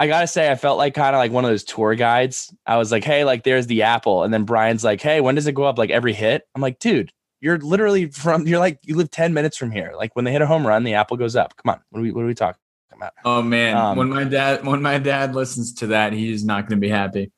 [0.00, 2.52] I gotta say, I felt like kind of like one of those tour guides.
[2.66, 5.46] I was like, "Hey, like, there's the apple," and then Brian's like, "Hey, when does
[5.46, 5.78] it go up?
[5.78, 8.46] Like every hit?" I'm like, "Dude, you're literally from.
[8.46, 9.92] You're like, you live ten minutes from here.
[9.94, 11.54] Like when they hit a home run, the apple goes up.
[11.56, 12.12] Come on, what are we?
[12.12, 12.58] What are we talking?"
[13.00, 13.12] About.
[13.24, 16.80] Oh man, um, when my dad when my dad listens to that, he's not going
[16.80, 17.32] to be happy.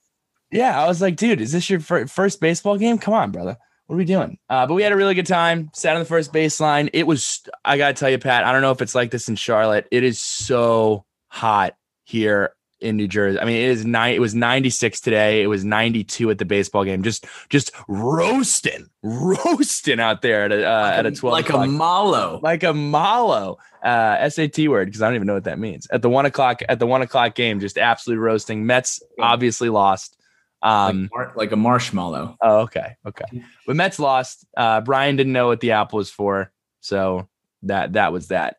[0.50, 2.98] Yeah, I was like, dude, is this your first baseball game?
[2.98, 3.56] Come on, brother.
[3.86, 4.38] What are we doing?
[4.48, 5.70] Uh, but we had a really good time.
[5.74, 6.88] Sat on the first baseline.
[6.92, 8.44] It was, I gotta tell you, Pat.
[8.44, 9.86] I don't know if it's like this in Charlotte.
[9.90, 13.38] It is so hot here in New Jersey.
[13.38, 14.14] I mean, it is nine.
[14.14, 15.42] It was 96 today.
[15.42, 17.02] It was 92 at the baseball game.
[17.02, 21.66] Just, just roasting, roasting out there at a uh, like at a 12 like o'clock.
[21.66, 23.58] a mallow, like a malo.
[23.82, 25.88] Uh, SAT word because I don't even know what that means.
[25.90, 28.64] At the one o'clock at the one o'clock game, just absolutely roasting.
[28.64, 30.16] Mets obviously lost.
[30.62, 32.36] Um, like, mar- like a marshmallow.
[32.40, 33.42] Oh, okay, okay.
[33.66, 34.46] But Mets lost.
[34.56, 37.28] Uh, Brian didn't know what the apple was for, so
[37.64, 38.56] that that was that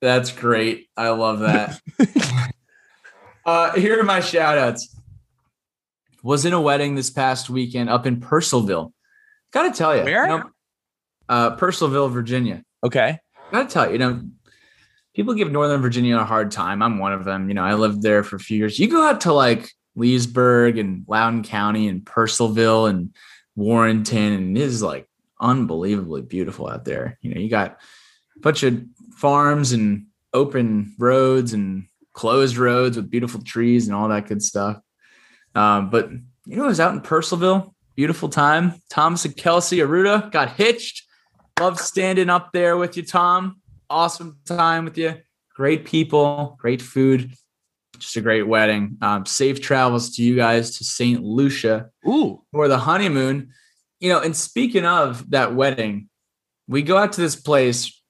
[0.00, 0.88] That's great.
[0.96, 1.80] I love that.
[3.46, 4.94] uh, here are my shout outs.
[6.22, 8.92] Was in a wedding this past weekend up in Purcellville.
[9.52, 10.04] Gotta tell you.
[10.04, 10.22] Where?
[10.26, 10.50] You know,
[11.28, 12.64] uh, Purcellville, Virginia.
[12.84, 13.18] Okay.
[13.48, 14.22] I gotta tell you, you know,
[15.14, 16.82] people give Northern Virginia a hard time.
[16.82, 17.48] I'm one of them.
[17.48, 18.78] You know, I lived there for a few years.
[18.78, 23.14] You go out to like Leesburg and Loudoun County and Purcellville and
[23.56, 25.08] Warrenton, and it is like
[25.40, 27.18] unbelievably beautiful out there.
[27.22, 27.78] You know, you got
[28.36, 28.84] a bunch of
[29.16, 34.80] farms and open roads and closed roads with beautiful trees and all that good stuff.
[35.54, 38.74] Um, but you know, I was out in Purcellville, beautiful time.
[38.90, 41.04] Thomas and Kelsey Aruda got hitched.
[41.60, 43.60] Love standing up there with you, Tom.
[43.88, 45.14] Awesome time with you.
[45.54, 47.32] Great people, great food,
[47.98, 48.96] just a great wedding.
[49.00, 51.22] Um, safe travels to you guys to St.
[51.22, 52.42] Lucia Ooh.
[52.50, 53.50] for the honeymoon.
[54.00, 56.08] You know, and speaking of that wedding,
[56.66, 58.02] we go out to this place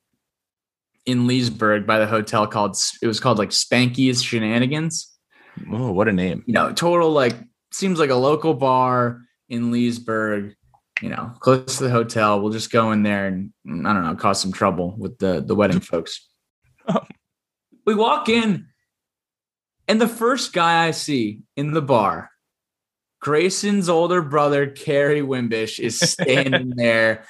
[1.05, 5.13] in Leesburg by the hotel called it was called like Spanky's Shenanigans.
[5.71, 6.43] Oh, what a name.
[6.47, 7.37] You know, total like
[7.73, 10.55] seems like a local bar in Leesburg,
[11.05, 12.41] you know, close to the hotel.
[12.41, 15.55] We'll just go in there and I don't know, cause some trouble with the the
[15.55, 16.27] wedding folks.
[17.87, 18.69] we walk in
[19.87, 22.31] and the first guy I see in the bar,
[23.21, 27.27] Grayson's older brother, Kerry Wimbish, is standing there.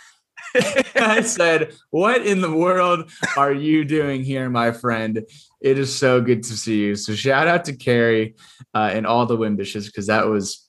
[0.95, 5.27] I said, What in the world are you doing here, my friend?
[5.61, 6.95] It is so good to see you.
[6.95, 8.37] So shout out to Kerry
[8.73, 10.65] uh, and all the Wimbishes because that was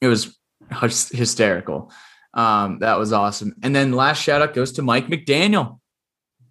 [0.00, 0.38] it was
[1.10, 1.92] hysterical.
[2.34, 3.54] Um, that was awesome.
[3.62, 5.78] And then last shout out goes to Mike McDaniel.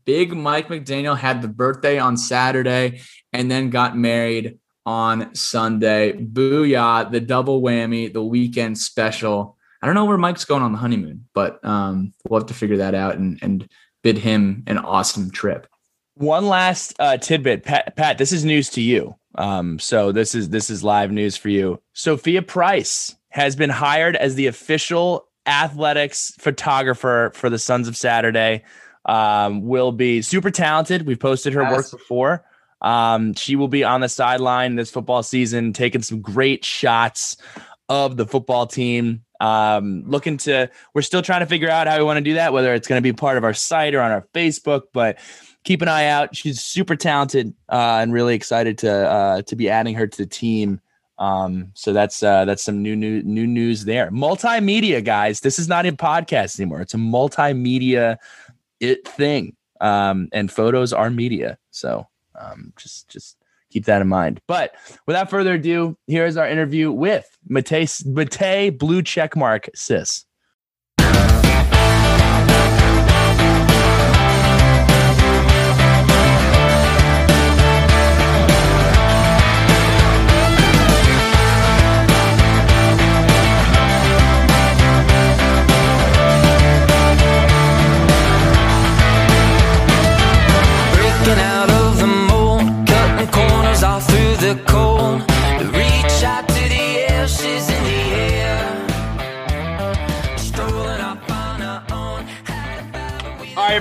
[0.05, 6.13] Big Mike McDaniel had the birthday on Saturday and then got married on Sunday.
[6.13, 9.57] Booyah, the double whammy, the weekend special.
[9.81, 12.77] I don't know where Mike's going on the honeymoon, but um, we'll have to figure
[12.77, 13.67] that out and, and
[14.01, 15.67] bid him an awesome trip.
[16.15, 18.17] One last uh, tidbit, Pat, Pat.
[18.17, 19.15] This is news to you.
[19.35, 21.81] Um, so this is this is live news for you.
[21.93, 28.63] Sophia Price has been hired as the official athletics photographer for the Sons of Saturday.
[29.05, 31.05] Um, will be super talented.
[31.05, 32.45] We've posted her work before.
[32.81, 37.37] Um, she will be on the sideline this football season, taking some great shots
[37.89, 39.23] of the football team.
[39.39, 42.53] Um, looking to, we're still trying to figure out how we want to do that,
[42.53, 45.19] whether it's going to be part of our site or on our Facebook, but
[45.63, 46.35] keep an eye out.
[46.35, 50.25] She's super talented uh, and really excited to uh, to be adding her to the
[50.25, 50.79] team.
[51.23, 54.11] Um, so that's uh, that's some new new new news there.
[54.11, 56.81] Multimedia guys, this is not a podcast anymore.
[56.81, 58.17] It's a multimedia
[58.81, 59.55] it thing.
[59.79, 61.57] Um, and photos are media.
[61.71, 62.07] So
[62.37, 63.37] um, just just
[63.69, 64.41] keep that in mind.
[64.47, 64.75] But
[65.07, 70.25] without further ado, here's our interview with Matej Matej Blue Checkmark Sis.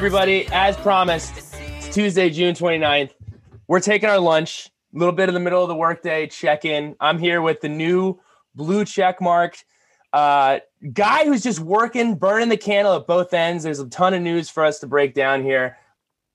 [0.03, 0.49] Everybody.
[0.51, 3.11] As promised, it's Tuesday, June 29th.
[3.69, 6.97] We're taking our lunch, a little bit in the middle of the workday, check in.
[6.99, 8.19] I'm here with the new
[8.57, 9.65] blue check marked
[10.13, 10.59] uh,
[10.93, 13.63] guy who's just working, burning the candle at both ends.
[13.63, 15.79] There's a ton of news for us to break down here.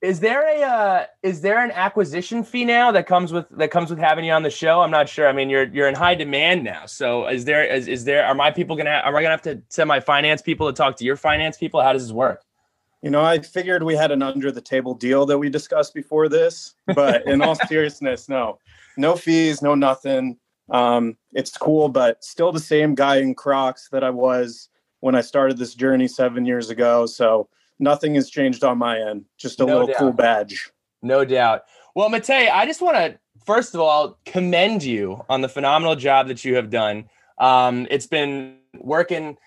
[0.01, 3.89] Is there a uh, is there an acquisition fee now that comes with that comes
[3.89, 4.79] with having you on the show?
[4.79, 5.27] I'm not sure.
[5.27, 6.85] I mean, you're you're in high demand now.
[6.85, 9.61] So is there is, is there are my people gonna am I gonna have to
[9.67, 11.81] send my finance people to talk to your finance people?
[11.81, 12.45] How does this work?
[13.01, 16.29] You know, I figured we had an under the table deal that we discussed before
[16.29, 18.59] this, but in all seriousness, no,
[18.97, 20.37] no fees, no nothing.
[20.69, 25.21] Um, it's cool, but still the same guy in Crocs that I was when I
[25.21, 27.05] started this journey seven years ago.
[27.05, 27.47] So
[27.79, 29.25] nothing has changed on my end.
[29.37, 29.97] Just a no little doubt.
[29.97, 30.71] cool badge.
[31.01, 31.63] No doubt.
[31.95, 36.27] Well, Matej, I just want to first of all commend you on the phenomenal job
[36.27, 37.09] that you have done.
[37.37, 39.37] Um, it's been working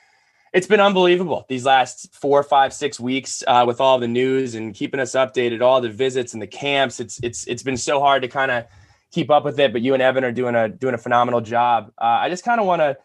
[0.52, 4.74] it's been unbelievable these last four, five, six weeks uh, with all the news and
[4.74, 7.00] keeping us updated, all the visits and the camps.
[7.00, 8.64] It's it's it's been so hard to kind of
[9.10, 11.92] keep up with it, but you and Evan are doing a doing a phenomenal job.
[11.98, 12.96] Uh, I just kind of want to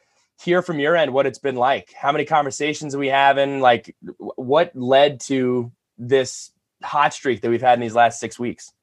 [0.43, 1.93] hear from your end what it's been like.
[1.93, 3.61] How many conversations are we having?
[3.61, 6.51] Like, what led to this
[6.83, 8.73] hot streak that we've had in these last six weeks?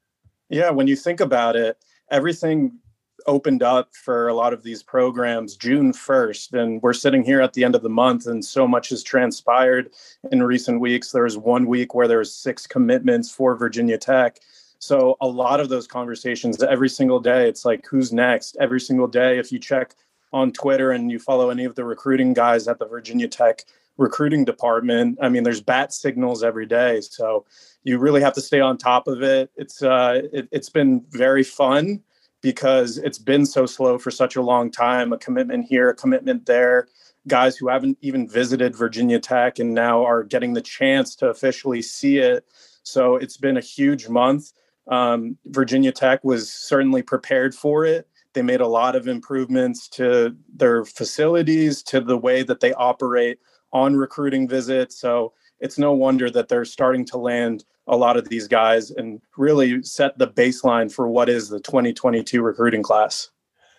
[0.48, 1.76] Yeah, when you think about it,
[2.10, 2.78] everything
[3.26, 6.60] opened up for a lot of these programs June 1st.
[6.60, 9.90] And we're sitting here at the end of the month, and so much has transpired
[10.30, 11.12] in recent weeks.
[11.12, 14.38] There was one week where there was six commitments for Virginia Tech.
[14.78, 18.56] So a lot of those conversations every single day, it's like who's next?
[18.60, 19.94] Every single day, if you check
[20.32, 23.64] on Twitter and you follow any of the recruiting guys at the Virginia Tech
[23.96, 27.00] recruiting department, I mean, there's bat signals every day.
[27.00, 27.44] So
[27.84, 29.50] you really have to stay on top of it.
[29.56, 32.02] It's uh, it, it's been very fun
[32.42, 35.12] because it's been so slow for such a long time.
[35.12, 36.88] A commitment here, a commitment there.
[37.28, 41.80] Guys who haven't even visited Virginia Tech and now are getting the chance to officially
[41.80, 42.44] see it.
[42.82, 44.52] So it's been a huge month.
[44.88, 48.08] Um, Virginia Tech was certainly prepared for it.
[48.32, 53.38] They made a lot of improvements to their facilities, to the way that they operate
[53.72, 54.98] on recruiting visits.
[54.98, 59.20] So it's no wonder that they're starting to land a lot of these guys and
[59.36, 63.30] really set the baseline for what is the 2022 recruiting class.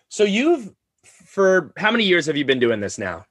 [0.10, 0.72] So you've
[1.04, 3.26] for how many years have you been doing this now?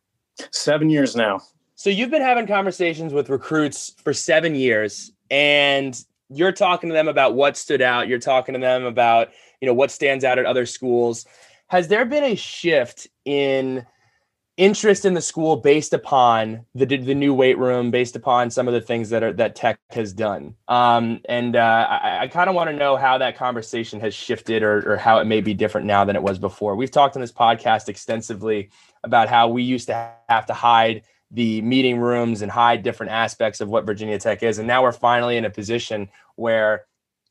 [0.51, 1.41] 7 years now.
[1.75, 7.09] So you've been having conversations with recruits for 7 years and you're talking to them
[7.09, 10.47] about what stood out, you're talking to them about, you know, what stands out at
[10.47, 11.27] other schools.
[11.69, 13.87] Has there been a shift in
[14.57, 18.75] interest in the school based upon the the new weight room, based upon some of
[18.75, 20.55] the things that are that Tech has done.
[20.69, 24.63] Um, and uh, I, I kind of want to know how that conversation has shifted,
[24.63, 26.77] or, or how it may be different now than it was before.
[26.77, 28.71] We've talked on this podcast extensively
[29.05, 33.63] about how we used to have to hide the meeting rooms and hide different aspects
[33.63, 36.85] of what Virginia Tech is, and now we're finally in a position where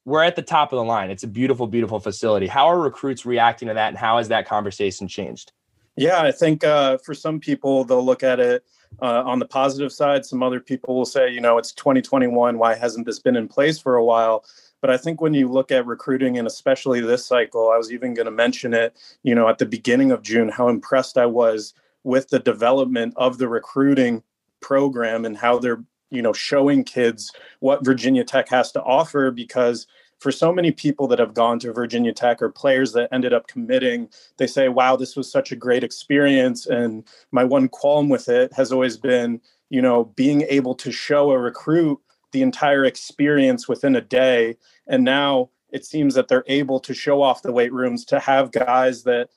[0.05, 1.11] we're at the top of the line.
[1.11, 2.47] It's a beautiful, beautiful facility.
[2.47, 5.51] How are recruits reacting to that, and how has that conversation changed?
[5.95, 8.63] Yeah, I think uh, for some people, they'll look at it
[9.01, 10.25] uh, on the positive side.
[10.25, 12.57] Some other people will say, you know, it's 2021.
[12.57, 14.45] Why hasn't this been in place for a while?
[14.79, 18.13] But I think when you look at recruiting and especially this cycle, I was even
[18.13, 21.73] going to mention it, you know, at the beginning of June, how impressed I was
[22.03, 24.23] with the development of the recruiting
[24.59, 29.85] program and how they're, you know, showing kids what Virginia Tech has to offer because
[30.21, 33.47] for so many people that have gone to Virginia Tech or players that ended up
[33.47, 34.07] committing,
[34.37, 36.67] they say, wow, this was such a great experience.
[36.67, 41.31] And my one qualm with it has always been, you know, being able to show
[41.31, 41.99] a recruit
[42.33, 44.57] the entire experience within a day.
[44.85, 48.51] And now it seems that they're able to show off the weight rooms to have
[48.51, 49.29] guys that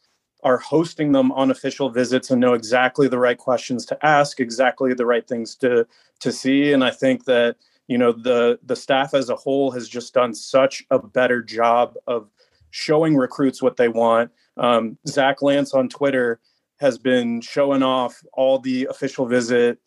[0.43, 4.93] are hosting them on official visits and know exactly the right questions to ask, exactly
[4.93, 5.87] the right things to
[6.21, 6.73] to see.
[6.73, 7.57] And I think that
[7.89, 11.95] you know the the staff as a whole has just done such a better job
[12.07, 12.31] of
[12.71, 14.31] showing recruits what they want.
[14.57, 16.41] Um, zach lance on twitter
[16.79, 19.79] has been showing off all the official visit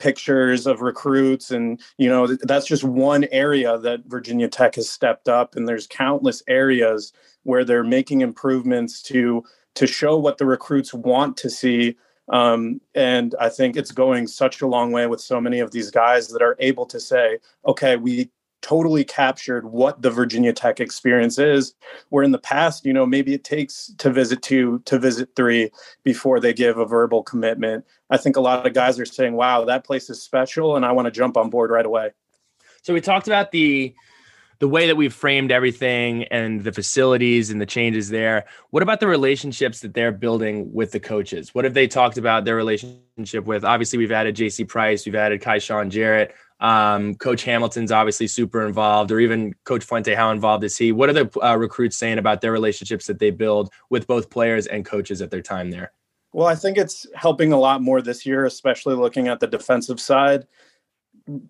[0.00, 5.28] pictures of recruits and you know that's just one area that virginia tech has stepped
[5.28, 10.94] up and there's countless areas where they're making improvements to to show what the recruits
[10.94, 11.96] want to see
[12.30, 15.90] um, and I think it's going such a long way with so many of these
[15.90, 18.30] guys that are able to say, okay, we
[18.62, 21.74] totally captured what the Virginia Tech experience is.
[22.10, 25.70] Where in the past, you know, maybe it takes to visit two, to visit three
[26.04, 27.84] before they give a verbal commitment.
[28.10, 30.92] I think a lot of guys are saying, wow, that place is special and I
[30.92, 32.10] want to jump on board right away.
[32.82, 33.94] So we talked about the
[34.60, 38.44] the way that we've framed everything and the facilities and the changes there.
[38.68, 41.54] What about the relationships that they're building with the coaches?
[41.54, 43.64] What have they talked about their relationship with?
[43.64, 46.34] Obviously, we've added JC Price, we've added Kyshoen Jarrett.
[46.60, 50.14] Um, Coach Hamilton's obviously super involved, or even Coach Fuente.
[50.14, 50.92] How involved is he?
[50.92, 54.66] What are the uh, recruits saying about their relationships that they build with both players
[54.66, 55.92] and coaches at their time there?
[56.34, 59.98] Well, I think it's helping a lot more this year, especially looking at the defensive
[59.98, 60.46] side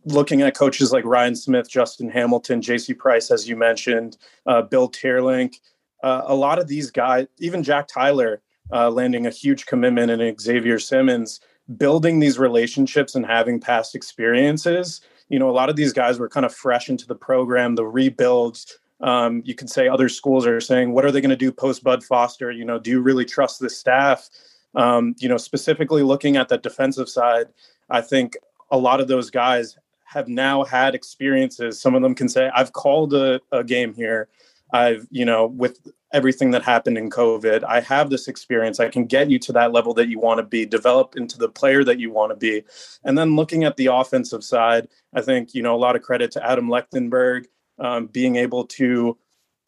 [0.04, 2.94] looking at coaches like Ryan Smith, Justin Hamilton, J.C.
[2.94, 4.16] Price, as you mentioned,
[4.46, 5.56] uh, Bill Teerlinck,
[6.02, 10.38] uh, a lot of these guys, even Jack Tyler, uh, landing a huge commitment in
[10.38, 11.40] Xavier Simmons,
[11.76, 15.00] building these relationships and having past experiences.
[15.28, 17.86] You know, a lot of these guys were kind of fresh into the program, the
[17.86, 18.78] rebuilds.
[19.00, 21.84] Um, you could say other schools are saying, what are they going to do post
[21.84, 22.50] Bud Foster?
[22.50, 24.28] You know, do you really trust the staff?
[24.74, 27.46] Um, you know, specifically looking at the defensive side,
[27.88, 28.36] I think
[28.70, 31.80] a lot of those guys have now had experiences.
[31.80, 34.28] Some of them can say, I've called a, a game here.
[34.72, 35.80] I've, you know, with
[36.12, 38.80] everything that happened in COVID, I have this experience.
[38.80, 41.48] I can get you to that level that you want to be, develop into the
[41.48, 42.64] player that you want to be.
[43.04, 46.32] And then looking at the offensive side, I think, you know, a lot of credit
[46.32, 47.46] to Adam Lechtenberg
[47.78, 49.16] um, being able to,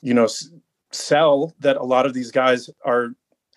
[0.03, 0.50] you know, s-
[0.90, 3.11] sell that a lot of these guys are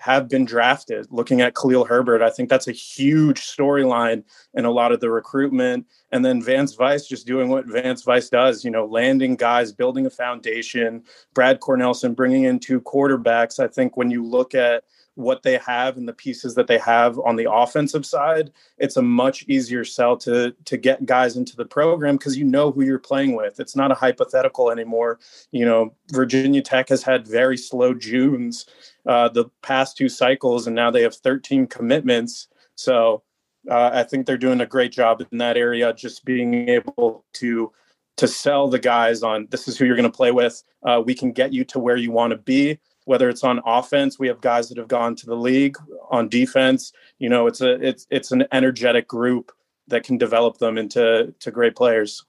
[0.06, 1.08] have been drafted.
[1.10, 5.10] Looking at Khalil Herbert, I think that's a huge storyline in a lot of the
[5.10, 9.74] recruitment and then Vance Vice just doing what Vance Vice does, you know, landing guys,
[9.74, 11.04] building a foundation.
[11.34, 13.60] Brad Cornelsen bringing in two quarterbacks.
[13.60, 14.86] I think when you look at
[15.16, 19.02] what they have and the pieces that they have on the offensive side, it's a
[19.02, 22.98] much easier sell to to get guys into the program because you know who you're
[22.98, 23.60] playing with.
[23.60, 25.20] It's not a hypothetical anymore.
[25.52, 28.66] You know, Virginia Tech has had very slow Junes
[29.06, 32.48] uh, the past two cycles, and now they have 13 commitments.
[32.76, 33.24] So
[33.70, 37.72] uh, I think they're doing a great job in that area, just being able to
[38.18, 40.64] to sell the guys on this is who you're going to play with.
[40.84, 42.80] Uh, we can get you to where you want to be.
[43.04, 45.78] Whether it's on offense we have guys that have gone to the league.
[46.10, 49.52] On defense you know it's a it's it's an energetic group
[49.88, 52.26] that can develop them into to great players.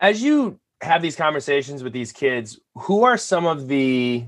[0.00, 4.24] As you have these conversations with these kids who are some of the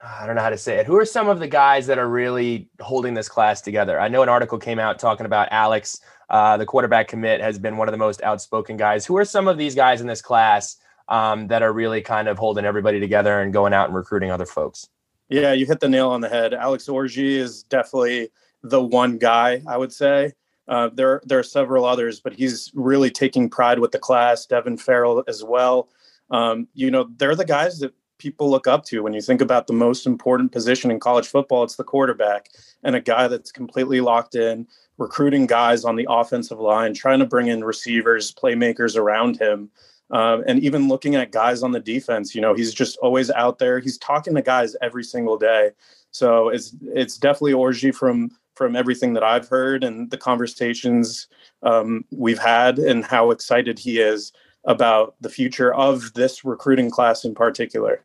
[0.00, 0.86] I don't know how to say it.
[0.86, 4.00] Who are some of the guys that are really holding this class together?
[4.00, 7.76] I know an article came out talking about Alex, uh, the quarterback commit, has been
[7.76, 9.04] one of the most outspoken guys.
[9.04, 10.76] Who are some of these guys in this class
[11.08, 14.46] um, that are really kind of holding everybody together and going out and recruiting other
[14.46, 14.88] folks.
[15.28, 16.54] Yeah, you hit the nail on the head.
[16.54, 18.30] Alex Orji is definitely
[18.62, 20.32] the one guy I would say.
[20.66, 24.44] Uh, there, there are several others, but he's really taking pride with the class.
[24.44, 25.88] Devin Farrell as well.
[26.30, 29.66] Um, you know, they're the guys that people look up to when you think about
[29.66, 31.62] the most important position in college football.
[31.62, 32.50] It's the quarterback
[32.82, 34.66] and a guy that's completely locked in,
[34.98, 39.70] recruiting guys on the offensive line, trying to bring in receivers, playmakers around him.
[40.10, 43.58] Um, and even looking at guys on the defense, you know, he's just always out
[43.58, 43.78] there.
[43.78, 45.70] He's talking to guys every single day.
[46.10, 51.28] So it's it's definitely Orji from from everything that I've heard and the conversations
[51.62, 54.32] um, we've had, and how excited he is
[54.64, 58.04] about the future of this recruiting class in particular.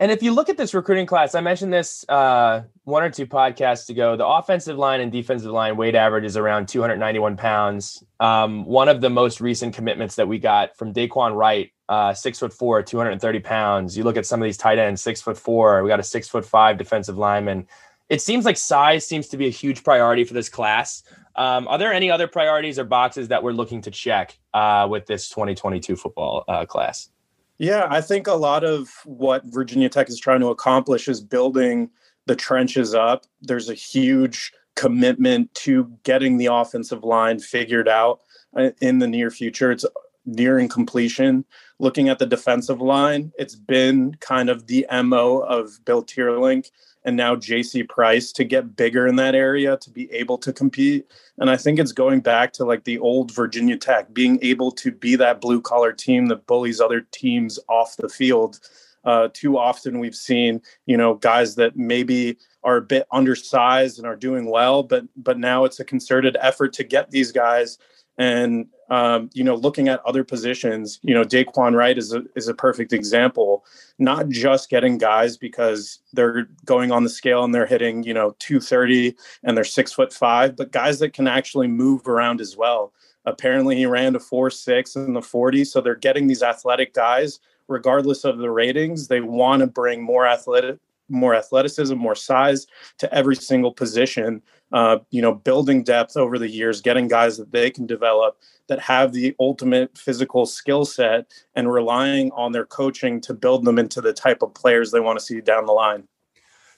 [0.00, 3.26] And if you look at this recruiting class, I mentioned this uh, one or two
[3.26, 4.16] podcasts ago.
[4.16, 8.02] The offensive line and defensive line weight average is around 291 pounds.
[8.18, 12.40] Um, one of the most recent commitments that we got from Daquan Wright, uh, six
[12.40, 13.96] foot four, 230 pounds.
[13.96, 15.82] You look at some of these tight ends, six foot four.
[15.84, 17.68] We got a six foot five defensive lineman.
[18.08, 21.04] It seems like size seems to be a huge priority for this class.
[21.36, 25.06] Um, are there any other priorities or boxes that we're looking to check uh, with
[25.06, 27.10] this 2022 football uh, class?
[27.58, 31.90] Yeah, I think a lot of what Virginia Tech is trying to accomplish is building
[32.26, 33.26] the trenches up.
[33.42, 38.20] There's a huge commitment to getting the offensive line figured out
[38.56, 39.70] uh, in the near future.
[39.70, 39.84] It's
[40.26, 41.44] nearing completion.
[41.78, 46.70] Looking at the defensive line, it's been kind of the MO of Bill Teerlinck
[47.04, 51.06] and now JC Price to get bigger in that area to be able to compete.
[51.38, 54.90] And I think it's going back to like the old Virginia Tech being able to
[54.92, 58.60] be that blue collar team that bullies other teams off the field.
[59.04, 64.06] Uh, too often we've seen, you know, guys that maybe are a bit undersized and
[64.06, 67.76] are doing well, but but now it's a concerted effort to get these guys
[68.16, 72.48] and um, you know, looking at other positions, you know, Daquan Wright is a is
[72.48, 73.64] a perfect example.
[73.98, 78.36] Not just getting guys because they're going on the scale and they're hitting, you know,
[78.38, 82.92] 230 and they're six foot five, but guys that can actually move around as well.
[83.24, 85.64] Apparently he ran to four six in the 40.
[85.64, 89.08] So they're getting these athletic guys, regardless of the ratings.
[89.08, 90.78] They want to bring more athletic
[91.08, 92.66] more athleticism, more size
[92.98, 94.42] to every single position.
[94.74, 98.80] Uh, you know, building depth over the years, getting guys that they can develop that
[98.80, 104.00] have the ultimate physical skill set, and relying on their coaching to build them into
[104.00, 106.08] the type of players they want to see down the line.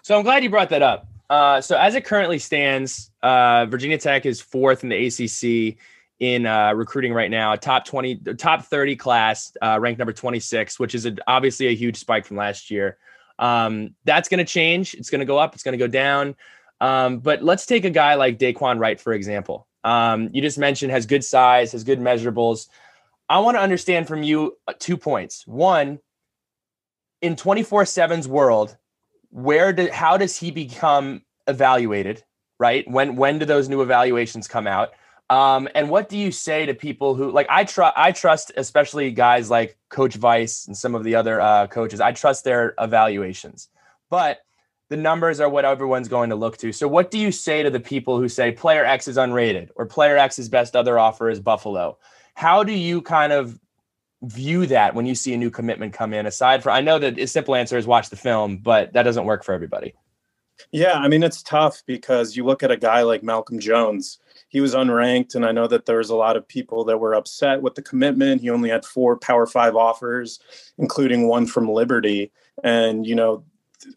[0.02, 1.08] So I'm glad you brought that up.
[1.30, 5.78] Uh, so as it currently stands, uh, Virginia Tech is fourth in the ACC
[6.20, 7.52] in uh, recruiting right now.
[7.52, 11.74] A top 20, top 30 class, uh, ranked number 26, which is a, obviously a
[11.74, 12.98] huge spike from last year.
[13.38, 14.94] Um, that's going to change.
[14.94, 15.54] It's going to go up.
[15.54, 16.34] It's going to go down.
[16.80, 19.66] Um, but let's take a guy like Daquan Wright, for example.
[19.84, 22.68] Um, you just mentioned has good size, has good measurables.
[23.28, 25.46] I want to understand from you uh, two points.
[25.46, 26.00] One,
[27.22, 28.76] in 24 7's world,
[29.30, 32.24] where did how does he become evaluated?
[32.58, 32.88] Right?
[32.90, 34.90] When when do those new evaluations come out?
[35.28, 39.10] Um, and what do you say to people who like I trust I trust especially
[39.10, 42.00] guys like Coach Vice and some of the other uh, coaches.
[42.00, 43.68] I trust their evaluations,
[44.08, 44.38] but
[44.88, 46.72] the numbers are what everyone's going to look to.
[46.72, 49.86] So, what do you say to the people who say player X is unrated or
[49.86, 51.98] player X's best other offer is Buffalo?
[52.34, 53.58] How do you kind of
[54.22, 56.26] view that when you see a new commitment come in?
[56.26, 59.24] Aside from, I know that a simple answer is watch the film, but that doesn't
[59.24, 59.94] work for everybody.
[60.72, 64.18] Yeah, I mean, it's tough because you look at a guy like Malcolm Jones.
[64.48, 67.14] He was unranked, and I know that there was a lot of people that were
[67.14, 68.40] upset with the commitment.
[68.40, 70.38] He only had four Power Five offers,
[70.78, 72.32] including one from Liberty.
[72.64, 73.44] And, you know,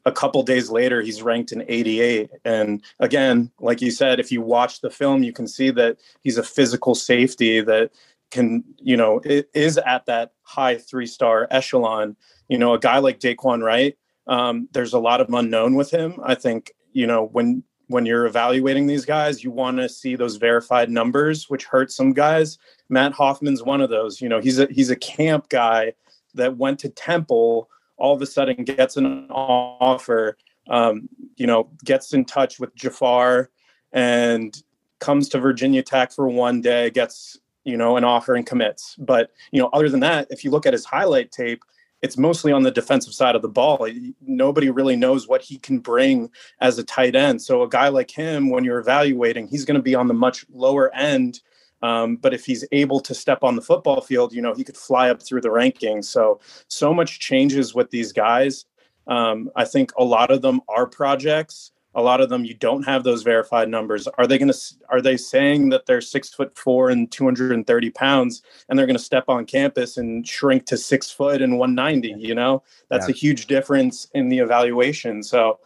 [0.06, 4.42] a couple days later he's ranked in 88 and again like you said if you
[4.42, 7.92] watch the film you can see that he's a physical safety that
[8.32, 12.16] can you know is at that high three star echelon.
[12.48, 16.20] You know a guy like Daquan Wright um, there's a lot of unknown with him.
[16.24, 20.36] I think you know when when you're evaluating these guys you want to see those
[20.36, 22.58] verified numbers which hurt some guys.
[22.90, 24.22] Matt Hoffman's one of those.
[24.22, 25.94] You know he's a he's a camp guy
[26.36, 27.70] that went to Temple
[28.00, 30.38] all of a sudden gets an offer,
[30.70, 33.50] um, you know, gets in touch with Jafar
[33.91, 34.62] and
[35.00, 38.95] comes to Virginia Tech for one day, gets, you know, an offer and commits.
[38.97, 41.64] But, you know, other than that, if you look at his highlight tape,
[42.02, 43.88] it's mostly on the defensive side of the ball.
[44.22, 46.30] Nobody really knows what he can bring
[46.62, 47.41] as a tight end.
[47.41, 50.45] So a guy like him, when you're evaluating, he's going to be on the much
[50.50, 51.41] lower end
[51.82, 54.78] um, but if he's able to step on the football field, you know, he could
[54.78, 56.06] fly up through the rankings.
[56.06, 58.66] So, so much changes with these guys.
[59.08, 61.72] Um, I think a lot of them are projects.
[61.96, 64.08] A lot of them you don't have those verified numbers.
[64.08, 64.60] Are they going to?
[64.90, 68.78] Are they saying that they're six foot four and two hundred and thirty pounds, and
[68.78, 72.14] they're going to step on campus and shrink to six foot and one ninety?
[72.16, 73.14] You know, that's yeah.
[73.14, 75.24] a huge difference in the evaluation.
[75.24, 75.60] So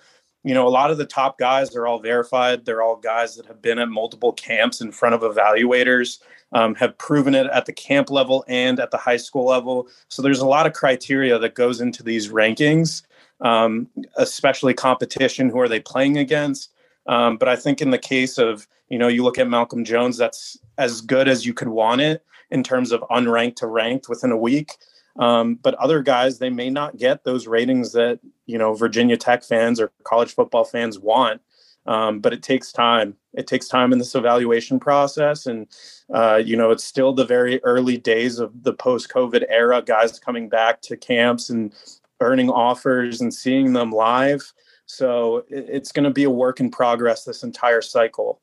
[0.43, 2.65] you know, a lot of the top guys are all verified.
[2.65, 6.19] They're all guys that have been at multiple camps in front of evaluators,
[6.51, 9.87] um, have proven it at the camp level and at the high school level.
[10.09, 13.03] So there's a lot of criteria that goes into these rankings,
[13.41, 13.87] um,
[14.17, 15.49] especially competition.
[15.49, 16.71] Who are they playing against?
[17.07, 20.17] Um, but I think in the case of, you know, you look at Malcolm Jones,
[20.17, 24.31] that's as good as you could want it in terms of unranked to ranked within
[24.31, 24.73] a week.
[25.17, 29.43] Um, but other guys, they may not get those ratings that you know Virginia Tech
[29.43, 31.41] fans or college football fans want.
[31.85, 33.15] Um, but it takes time.
[33.33, 35.67] It takes time in this evaluation process, and
[36.13, 39.81] uh, you know it's still the very early days of the post-COVID era.
[39.81, 41.73] Guys coming back to camps and
[42.21, 44.53] earning offers and seeing them live.
[44.85, 48.41] So it's going to be a work in progress this entire cycle.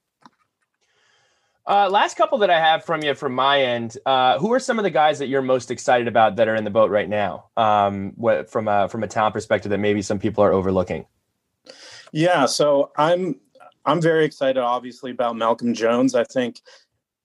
[1.66, 4.78] Uh, last couple that I have from you from my end, uh, who are some
[4.78, 7.46] of the guys that you're most excited about that are in the boat right now?
[7.56, 11.06] Um, what, from a from a talent perspective that maybe some people are overlooking.
[12.12, 13.38] Yeah, so I'm
[13.84, 16.14] I'm very excited, obviously, about Malcolm Jones.
[16.14, 16.61] I think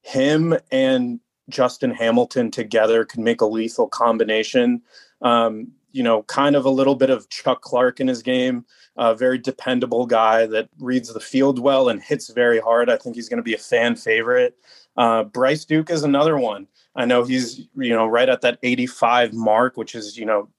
[0.01, 1.19] him and
[1.49, 4.81] Justin Hamilton together could make a lethal combination.
[5.21, 8.65] Um, you know, kind of a little bit of Chuck Clark in his game
[8.97, 12.89] a very dependable guy that reads the field well and hits very hard.
[12.89, 14.55] I think he's going to be a fan favorite.
[14.95, 16.67] Uh, Bryce Duke is another one.
[16.95, 20.49] I know he's you know right at that 85 mark, which is you know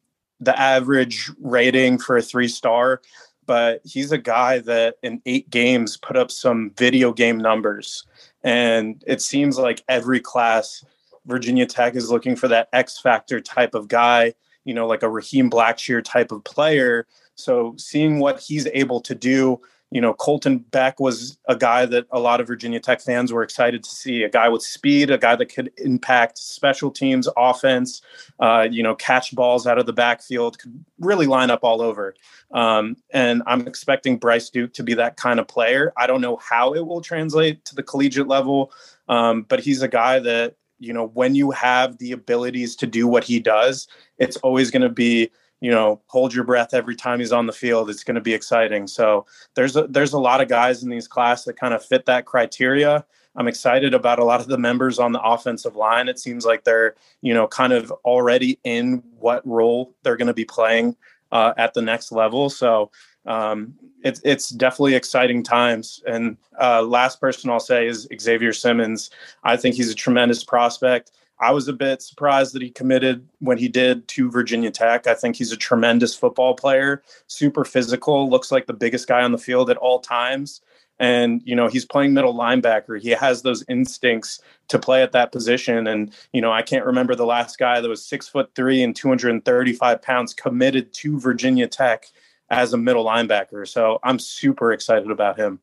[0.40, 3.00] the average rating for a three star.
[3.46, 8.04] But he's a guy that in eight games put up some video game numbers,
[8.42, 10.84] and it seems like every class
[11.24, 14.34] Virginia Tech is looking for that X factor type of guy.
[14.66, 17.06] You know, like a Raheem Blackshear type of player
[17.36, 19.60] so seeing what he's able to do,
[19.90, 23.44] you know, Colton Beck was a guy that a lot of Virginia Tech fans were
[23.44, 24.24] excited to see.
[24.24, 28.02] A guy with speed, a guy that could impact special teams, offense,
[28.40, 32.14] uh, you know, catch balls out of the backfield, could really line up all over.
[32.50, 35.92] Um, and I'm expecting Bryce Duke to be that kind of player.
[35.96, 38.72] I don't know how it will translate to the collegiate level,
[39.08, 43.06] um, but he's a guy that, you know, when you have the abilities to do
[43.06, 47.18] what he does, it's always going to be you know hold your breath every time
[47.18, 47.90] he's on the field.
[47.90, 48.86] It's going to be exciting.
[48.86, 52.06] So there's a there's a lot of guys in these class that kind of fit
[52.06, 53.04] that criteria.
[53.38, 56.08] I'm excited about a lot of the members on the offensive line.
[56.08, 60.34] It seems like they're you know kind of already in what role they're going to
[60.34, 60.96] be playing
[61.32, 62.50] uh, at the next level.
[62.50, 62.90] So
[63.26, 66.02] um, it's it's definitely exciting times.
[66.06, 69.10] And uh, last person I'll say is Xavier Simmons.
[69.42, 71.10] I think he's a tremendous prospect.
[71.38, 75.06] I was a bit surprised that he committed when he did to Virginia Tech.
[75.06, 79.32] I think he's a tremendous football player, super physical, looks like the biggest guy on
[79.32, 80.62] the field at all times.
[80.98, 82.98] And, you know, he's playing middle linebacker.
[82.98, 85.86] He has those instincts to play at that position.
[85.86, 88.96] And, you know, I can't remember the last guy that was six foot three and
[88.96, 92.06] 235 pounds committed to Virginia Tech
[92.50, 93.66] as a middle linebacker.
[93.66, 95.60] So I'm super excited about him.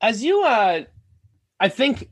[0.00, 0.84] As you uh
[1.60, 2.10] I think,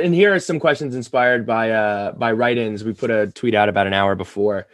[0.00, 2.84] and here are some questions inspired by uh, by write-ins.
[2.84, 4.66] We put a tweet out about an hour before.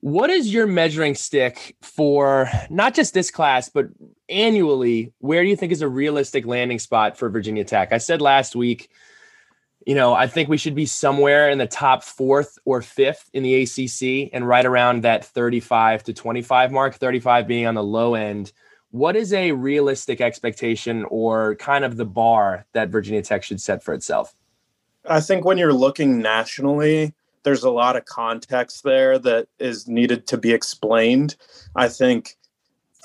[0.00, 3.86] What is your measuring stick for not just this class, but
[4.28, 5.12] annually?
[5.20, 7.92] Where do you think is a realistic landing spot for Virginia Tech?
[7.92, 8.90] I said last week,
[9.86, 13.42] you know, I think we should be somewhere in the top fourth or fifth in
[13.42, 18.14] the ACC and right around that 35 to 25 mark, 35 being on the low
[18.14, 18.52] end
[18.96, 23.82] what is a realistic expectation or kind of the bar that Virginia Tech should set
[23.82, 24.34] for itself?
[25.08, 30.26] I think when you're looking nationally, there's a lot of context there that is needed
[30.28, 31.36] to be explained.
[31.76, 32.36] I think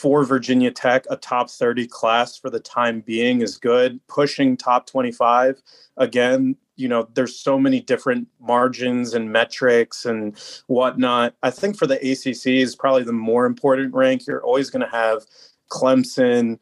[0.01, 3.99] for Virginia Tech, a top 30 class for the time being is good.
[4.07, 5.61] Pushing top 25,
[5.97, 10.35] again, you know, there's so many different margins and metrics and
[10.65, 11.35] whatnot.
[11.43, 14.25] I think for the ACC is probably the more important rank.
[14.25, 15.21] You're always going to have
[15.69, 16.57] Clemson,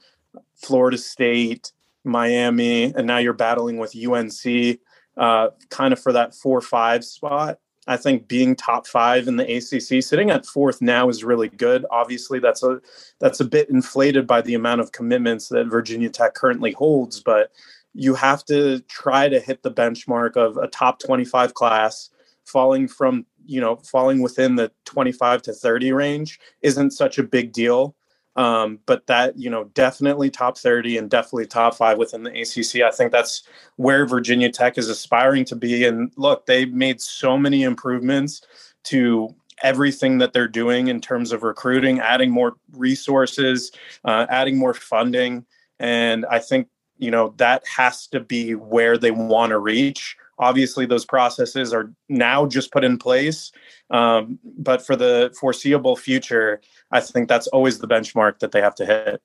[0.55, 1.71] Florida State,
[2.03, 4.79] Miami, and now you're battling with UNC
[5.15, 7.59] uh, kind of for that four five spot.
[7.89, 11.87] I think being top five in the ACC, sitting at fourth now is really good.
[11.89, 12.79] Obviously, that's a
[13.19, 17.51] that's a bit inflated by the amount of commitments that Virginia Tech currently holds, but
[17.95, 22.11] you have to try to hit the benchmark of a top 25 class.
[22.45, 27.53] Falling from you know falling within the 25 to 30 range isn't such a big
[27.53, 27.95] deal
[28.35, 32.81] um, but that, you know, definitely top 30 and definitely top five within the ACC.
[32.81, 33.43] I think that's
[33.75, 35.85] where Virginia Tech is aspiring to be.
[35.85, 38.41] And look, they've made so many improvements
[38.85, 43.71] to everything that they're doing in terms of recruiting, adding more resources,
[44.05, 45.45] uh, adding more funding.
[45.79, 46.67] And I think,
[46.97, 50.15] you know, that has to be where they want to reach.
[50.39, 53.51] Obviously, those processes are now just put in place.
[53.89, 56.61] Um, but for the foreseeable future,
[56.91, 59.21] I think that's always the benchmark that they have to hit.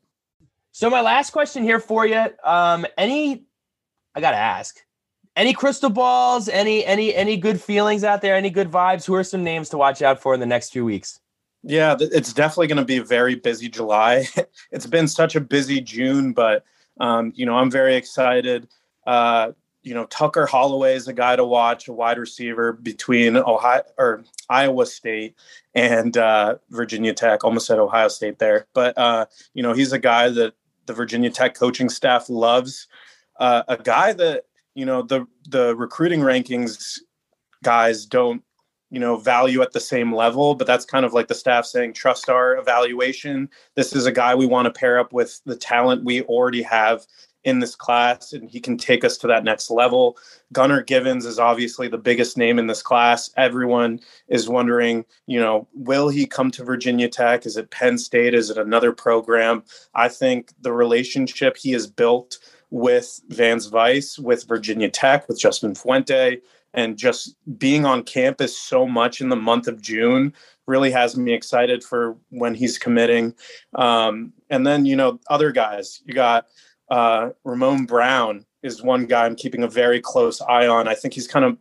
[0.72, 3.44] So my last question here for you, um, any,
[4.14, 4.76] I got to ask,
[5.36, 9.04] any crystal balls, any, any, any good feelings out there, any good vibes?
[9.04, 11.20] Who are some names to watch out for in the next few weeks?
[11.62, 14.26] Yeah, it's definitely going to be a very busy July.
[14.72, 16.64] it's been such a busy June, but
[17.00, 18.68] um, you know, I'm very excited.
[19.06, 19.52] Uh,
[19.84, 24.24] you know, Tucker Holloway is a guy to watch, a wide receiver between Ohio or
[24.48, 25.36] Iowa State
[25.74, 27.44] and uh, Virginia Tech.
[27.44, 30.54] Almost said Ohio State there, but uh, you know, he's a guy that
[30.86, 32.88] the Virginia Tech coaching staff loves.
[33.38, 36.98] Uh, a guy that you know the the recruiting rankings
[37.62, 38.42] guys don't
[38.90, 41.92] you know value at the same level but that's kind of like the staff saying
[41.92, 46.04] trust our evaluation this is a guy we want to pair up with the talent
[46.04, 47.06] we already have
[47.44, 50.16] in this class and he can take us to that next level.
[50.52, 53.30] Gunnar Givens is obviously the biggest name in this class.
[53.36, 57.46] Everyone is wondering, you know, will he come to Virginia Tech?
[57.46, 58.34] Is it Penn State?
[58.34, 59.62] Is it another program?
[59.94, 62.38] I think the relationship he has built
[62.70, 66.40] with Vance Vice, with Virginia Tech, with Justin Fuente,
[66.72, 70.34] and just being on campus so much in the month of June
[70.66, 73.34] really has me excited for when he's committing.
[73.74, 76.46] Um, and then, you know, other guys, you got
[76.94, 80.86] uh, Ramon Brown is one guy I'm keeping a very close eye on.
[80.86, 81.58] I think he's kind of,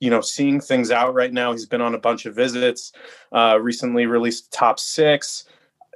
[0.00, 1.52] you know, seeing things out right now.
[1.52, 2.92] He's been on a bunch of visits.
[3.32, 5.44] Uh, recently released top six.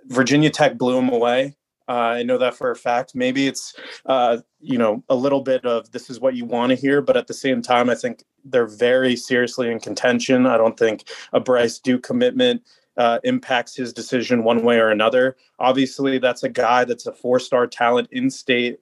[0.06, 1.56] Virginia Tech blew him away.
[1.88, 3.14] Uh, I know that for a fact.
[3.14, 3.74] Maybe it's,
[4.06, 7.18] uh, you know, a little bit of this is what you want to hear, but
[7.18, 10.46] at the same time, I think they're very seriously in contention.
[10.46, 11.04] I don't think
[11.34, 12.62] a Bryce Duke commitment
[12.96, 15.36] uh, impacts his decision one way or another.
[15.58, 18.80] Obviously, that's a guy that's a four star talent in state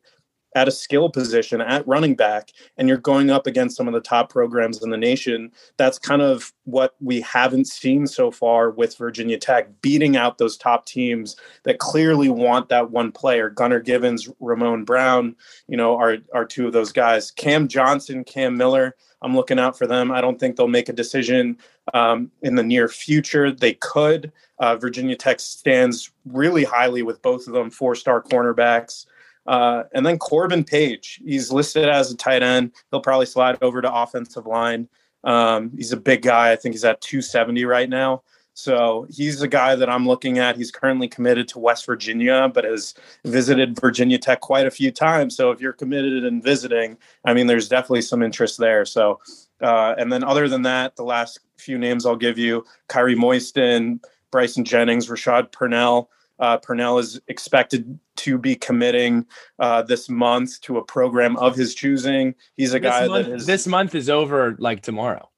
[0.54, 4.00] at a skill position at running back, and you're going up against some of the
[4.00, 5.52] top programs in the nation.
[5.76, 10.56] That's kind of what we haven't seen so far with Virginia Tech, beating out those
[10.56, 13.50] top teams that clearly want that one player.
[13.50, 15.36] Gunnar Givens, Ramon Brown,
[15.68, 17.30] you know, are, are two of those guys.
[17.30, 20.12] Cam Johnson, Cam Miller I'm looking out for them.
[20.12, 21.58] I don't think they'll make a decision
[21.94, 23.50] um, in the near future.
[23.50, 24.32] They could.
[24.58, 29.06] Uh, Virginia Tech stands really highly with both of them, four star cornerbacks.
[29.46, 32.72] Uh, and then Corbin Page, he's listed as a tight end.
[32.90, 34.88] He'll probably slide over to offensive line.
[35.24, 36.52] Um, he's a big guy.
[36.52, 38.22] I think he's at 270 right now.
[38.58, 40.56] So he's a guy that I'm looking at.
[40.56, 42.92] He's currently committed to West Virginia, but has
[43.24, 45.36] visited Virginia Tech quite a few times.
[45.36, 48.84] So if you're committed and visiting, I mean, there's definitely some interest there.
[48.84, 49.20] So,
[49.62, 54.00] uh, and then other than that, the last few names I'll give you Kyrie Moiston,
[54.32, 56.10] Bryson Jennings, Rashad Purnell.
[56.40, 59.24] Uh, Purnell is expected to be committing
[59.60, 62.34] uh, this month to a program of his choosing.
[62.56, 63.46] He's a this guy month, that is.
[63.46, 65.30] This month is over like tomorrow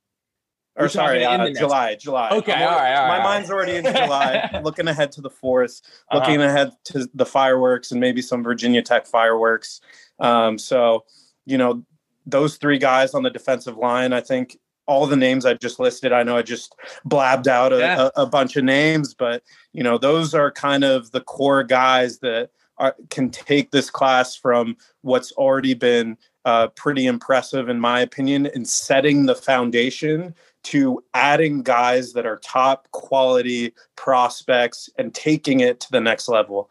[0.77, 2.31] or sorry, uh, July, July.
[2.31, 4.61] Okay, all right, all My mind's already in July.
[4.65, 6.19] looking ahead to the 4th uh-huh.
[6.19, 9.81] looking ahead to the fireworks and maybe some Virginia Tech fireworks.
[10.19, 11.05] Um, so,
[11.45, 11.85] you know,
[12.27, 14.57] those three guys on the defensive line, I think
[14.87, 18.09] all the names I just listed, I know I just blabbed out a, yeah.
[18.17, 19.43] a, a bunch of names, but
[19.73, 24.35] you know, those are kind of the core guys that are, can take this class
[24.35, 31.03] from what's already been uh, pretty impressive, in my opinion, in setting the foundation to
[31.15, 36.71] adding guys that are top quality prospects and taking it to the next level.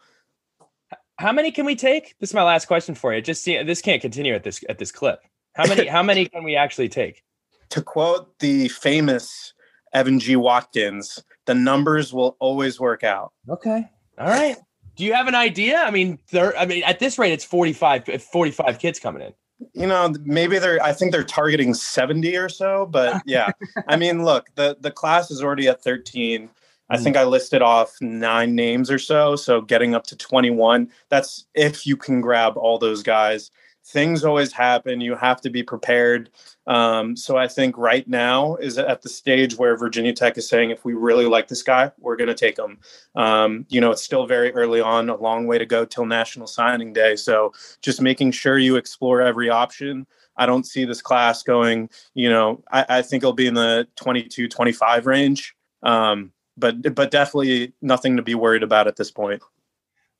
[1.18, 2.14] How many can we take?
[2.18, 3.20] This is my last question for you.
[3.20, 5.20] Just see, this can't continue at this at this clip.
[5.54, 5.86] How many?
[5.86, 7.22] how many can we actually take?
[7.70, 9.54] To quote the famous
[9.92, 10.34] Evan G.
[10.34, 13.32] Watkins, the numbers will always work out.
[13.48, 13.88] Okay.
[14.18, 14.56] All right.
[14.96, 15.78] Do you have an idea?
[15.78, 16.56] I mean, there.
[16.58, 19.32] I mean, at this rate, it's 45, 45 kids coming in.
[19.74, 20.82] You know, maybe they're.
[20.82, 22.86] I think they're targeting seventy or so.
[22.86, 23.50] But yeah,
[23.88, 26.50] I mean, look, the the class is already at thirteen.
[26.90, 27.04] I mm.
[27.04, 29.36] think I listed off nine names or so.
[29.36, 33.50] So getting up to 21, that's if you can grab all those guys.
[33.90, 35.00] Things always happen.
[35.00, 36.30] You have to be prepared.
[36.68, 40.70] Um, so I think right now is at the stage where Virginia Tech is saying,
[40.70, 42.78] if we really like this guy, we're going to take him.
[43.16, 46.46] Um, you know, it's still very early on, a long way to go till National
[46.46, 47.16] Signing Day.
[47.16, 50.06] So just making sure you explore every option.
[50.36, 53.88] I don't see this class going, you know, I, I think it'll be in the
[53.96, 55.56] 22, 25 range.
[55.82, 59.42] Um, but but definitely nothing to be worried about at this point.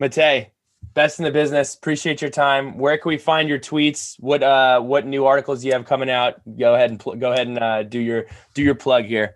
[0.02, 0.48] Matej,
[0.94, 1.74] best in the business.
[1.74, 2.78] Appreciate your time.
[2.78, 4.16] Where can we find your tweets?
[4.20, 6.40] What uh what new articles you have coming out?
[6.58, 9.34] Go ahead and pl- go ahead and uh, do your do your plug here.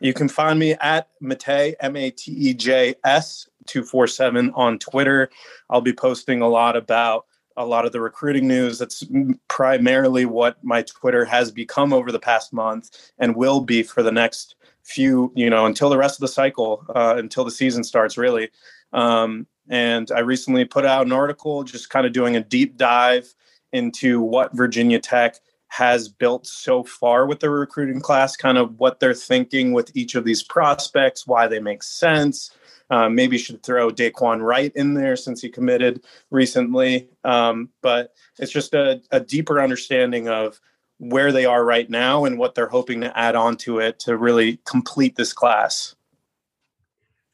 [0.00, 4.50] You can find me at Matej M A T E J S two four seven
[4.54, 5.30] on Twitter.
[5.70, 8.78] I'll be posting a lot about a lot of the recruiting news.
[8.78, 9.04] That's
[9.48, 14.10] primarily what my Twitter has become over the past month and will be for the
[14.10, 18.18] next few, you know, until the rest of the cycle, uh, until the season starts,
[18.18, 18.50] really.
[18.92, 23.34] Um, and I recently put out an article just kind of doing a deep dive
[23.72, 25.36] into what Virginia Tech
[25.68, 30.14] has built so far with the recruiting class, kind of what they're thinking with each
[30.14, 32.50] of these prospects, why they make sense.
[32.90, 37.08] Uh, maybe should throw Daquan Wright in there since he committed recently.
[37.24, 40.60] Um, but it's just a, a deeper understanding of
[40.98, 44.18] where they are right now and what they're hoping to add on to it to
[44.18, 45.94] really complete this class.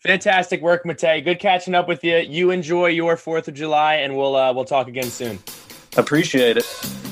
[0.00, 1.24] Fantastic work, Matej.
[1.24, 2.16] Good catching up with you.
[2.18, 5.38] You enjoy your Fourth of July, and we'll uh, we'll talk again soon.
[5.96, 7.07] Appreciate it.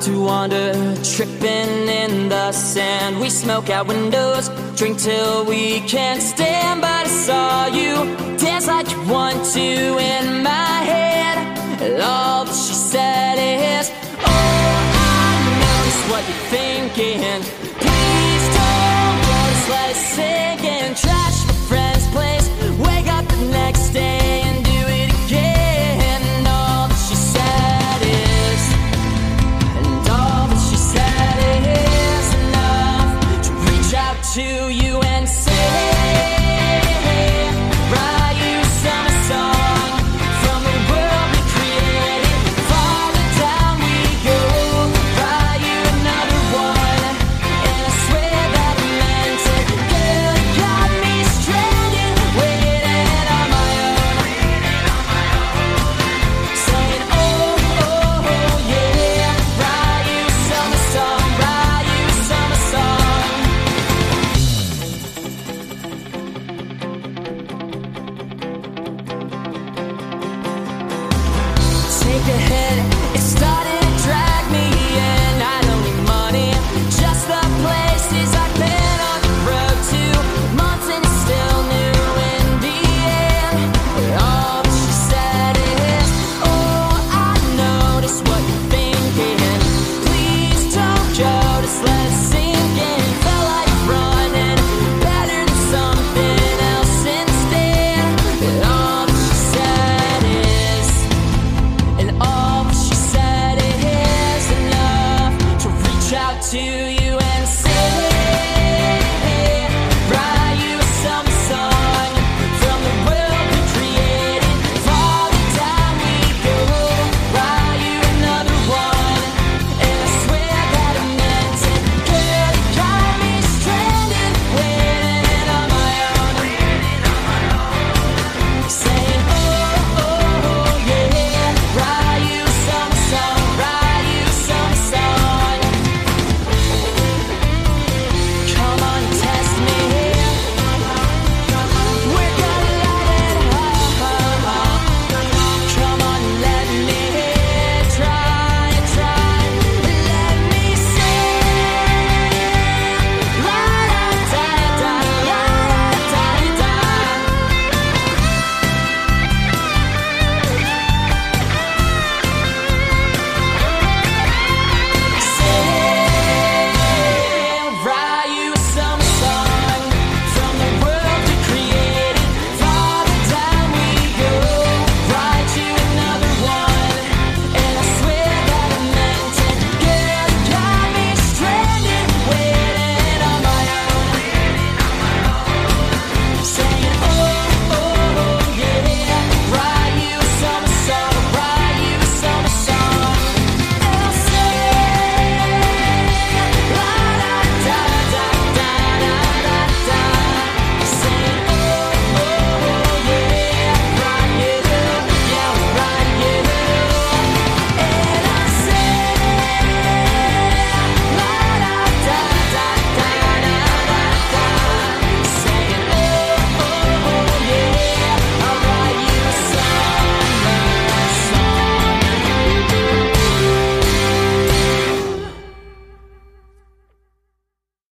[0.00, 0.72] Time to wander,
[1.02, 3.20] tripping in the sand.
[3.20, 6.80] We smoke out windows, drink till we can't stand.
[6.80, 7.94] But I saw you
[8.38, 11.38] dance like you want to in my head.
[11.82, 17.42] And all that she said is, Oh, I know just what you're thinking.
[17.84, 20.49] Please don't go, just let it sink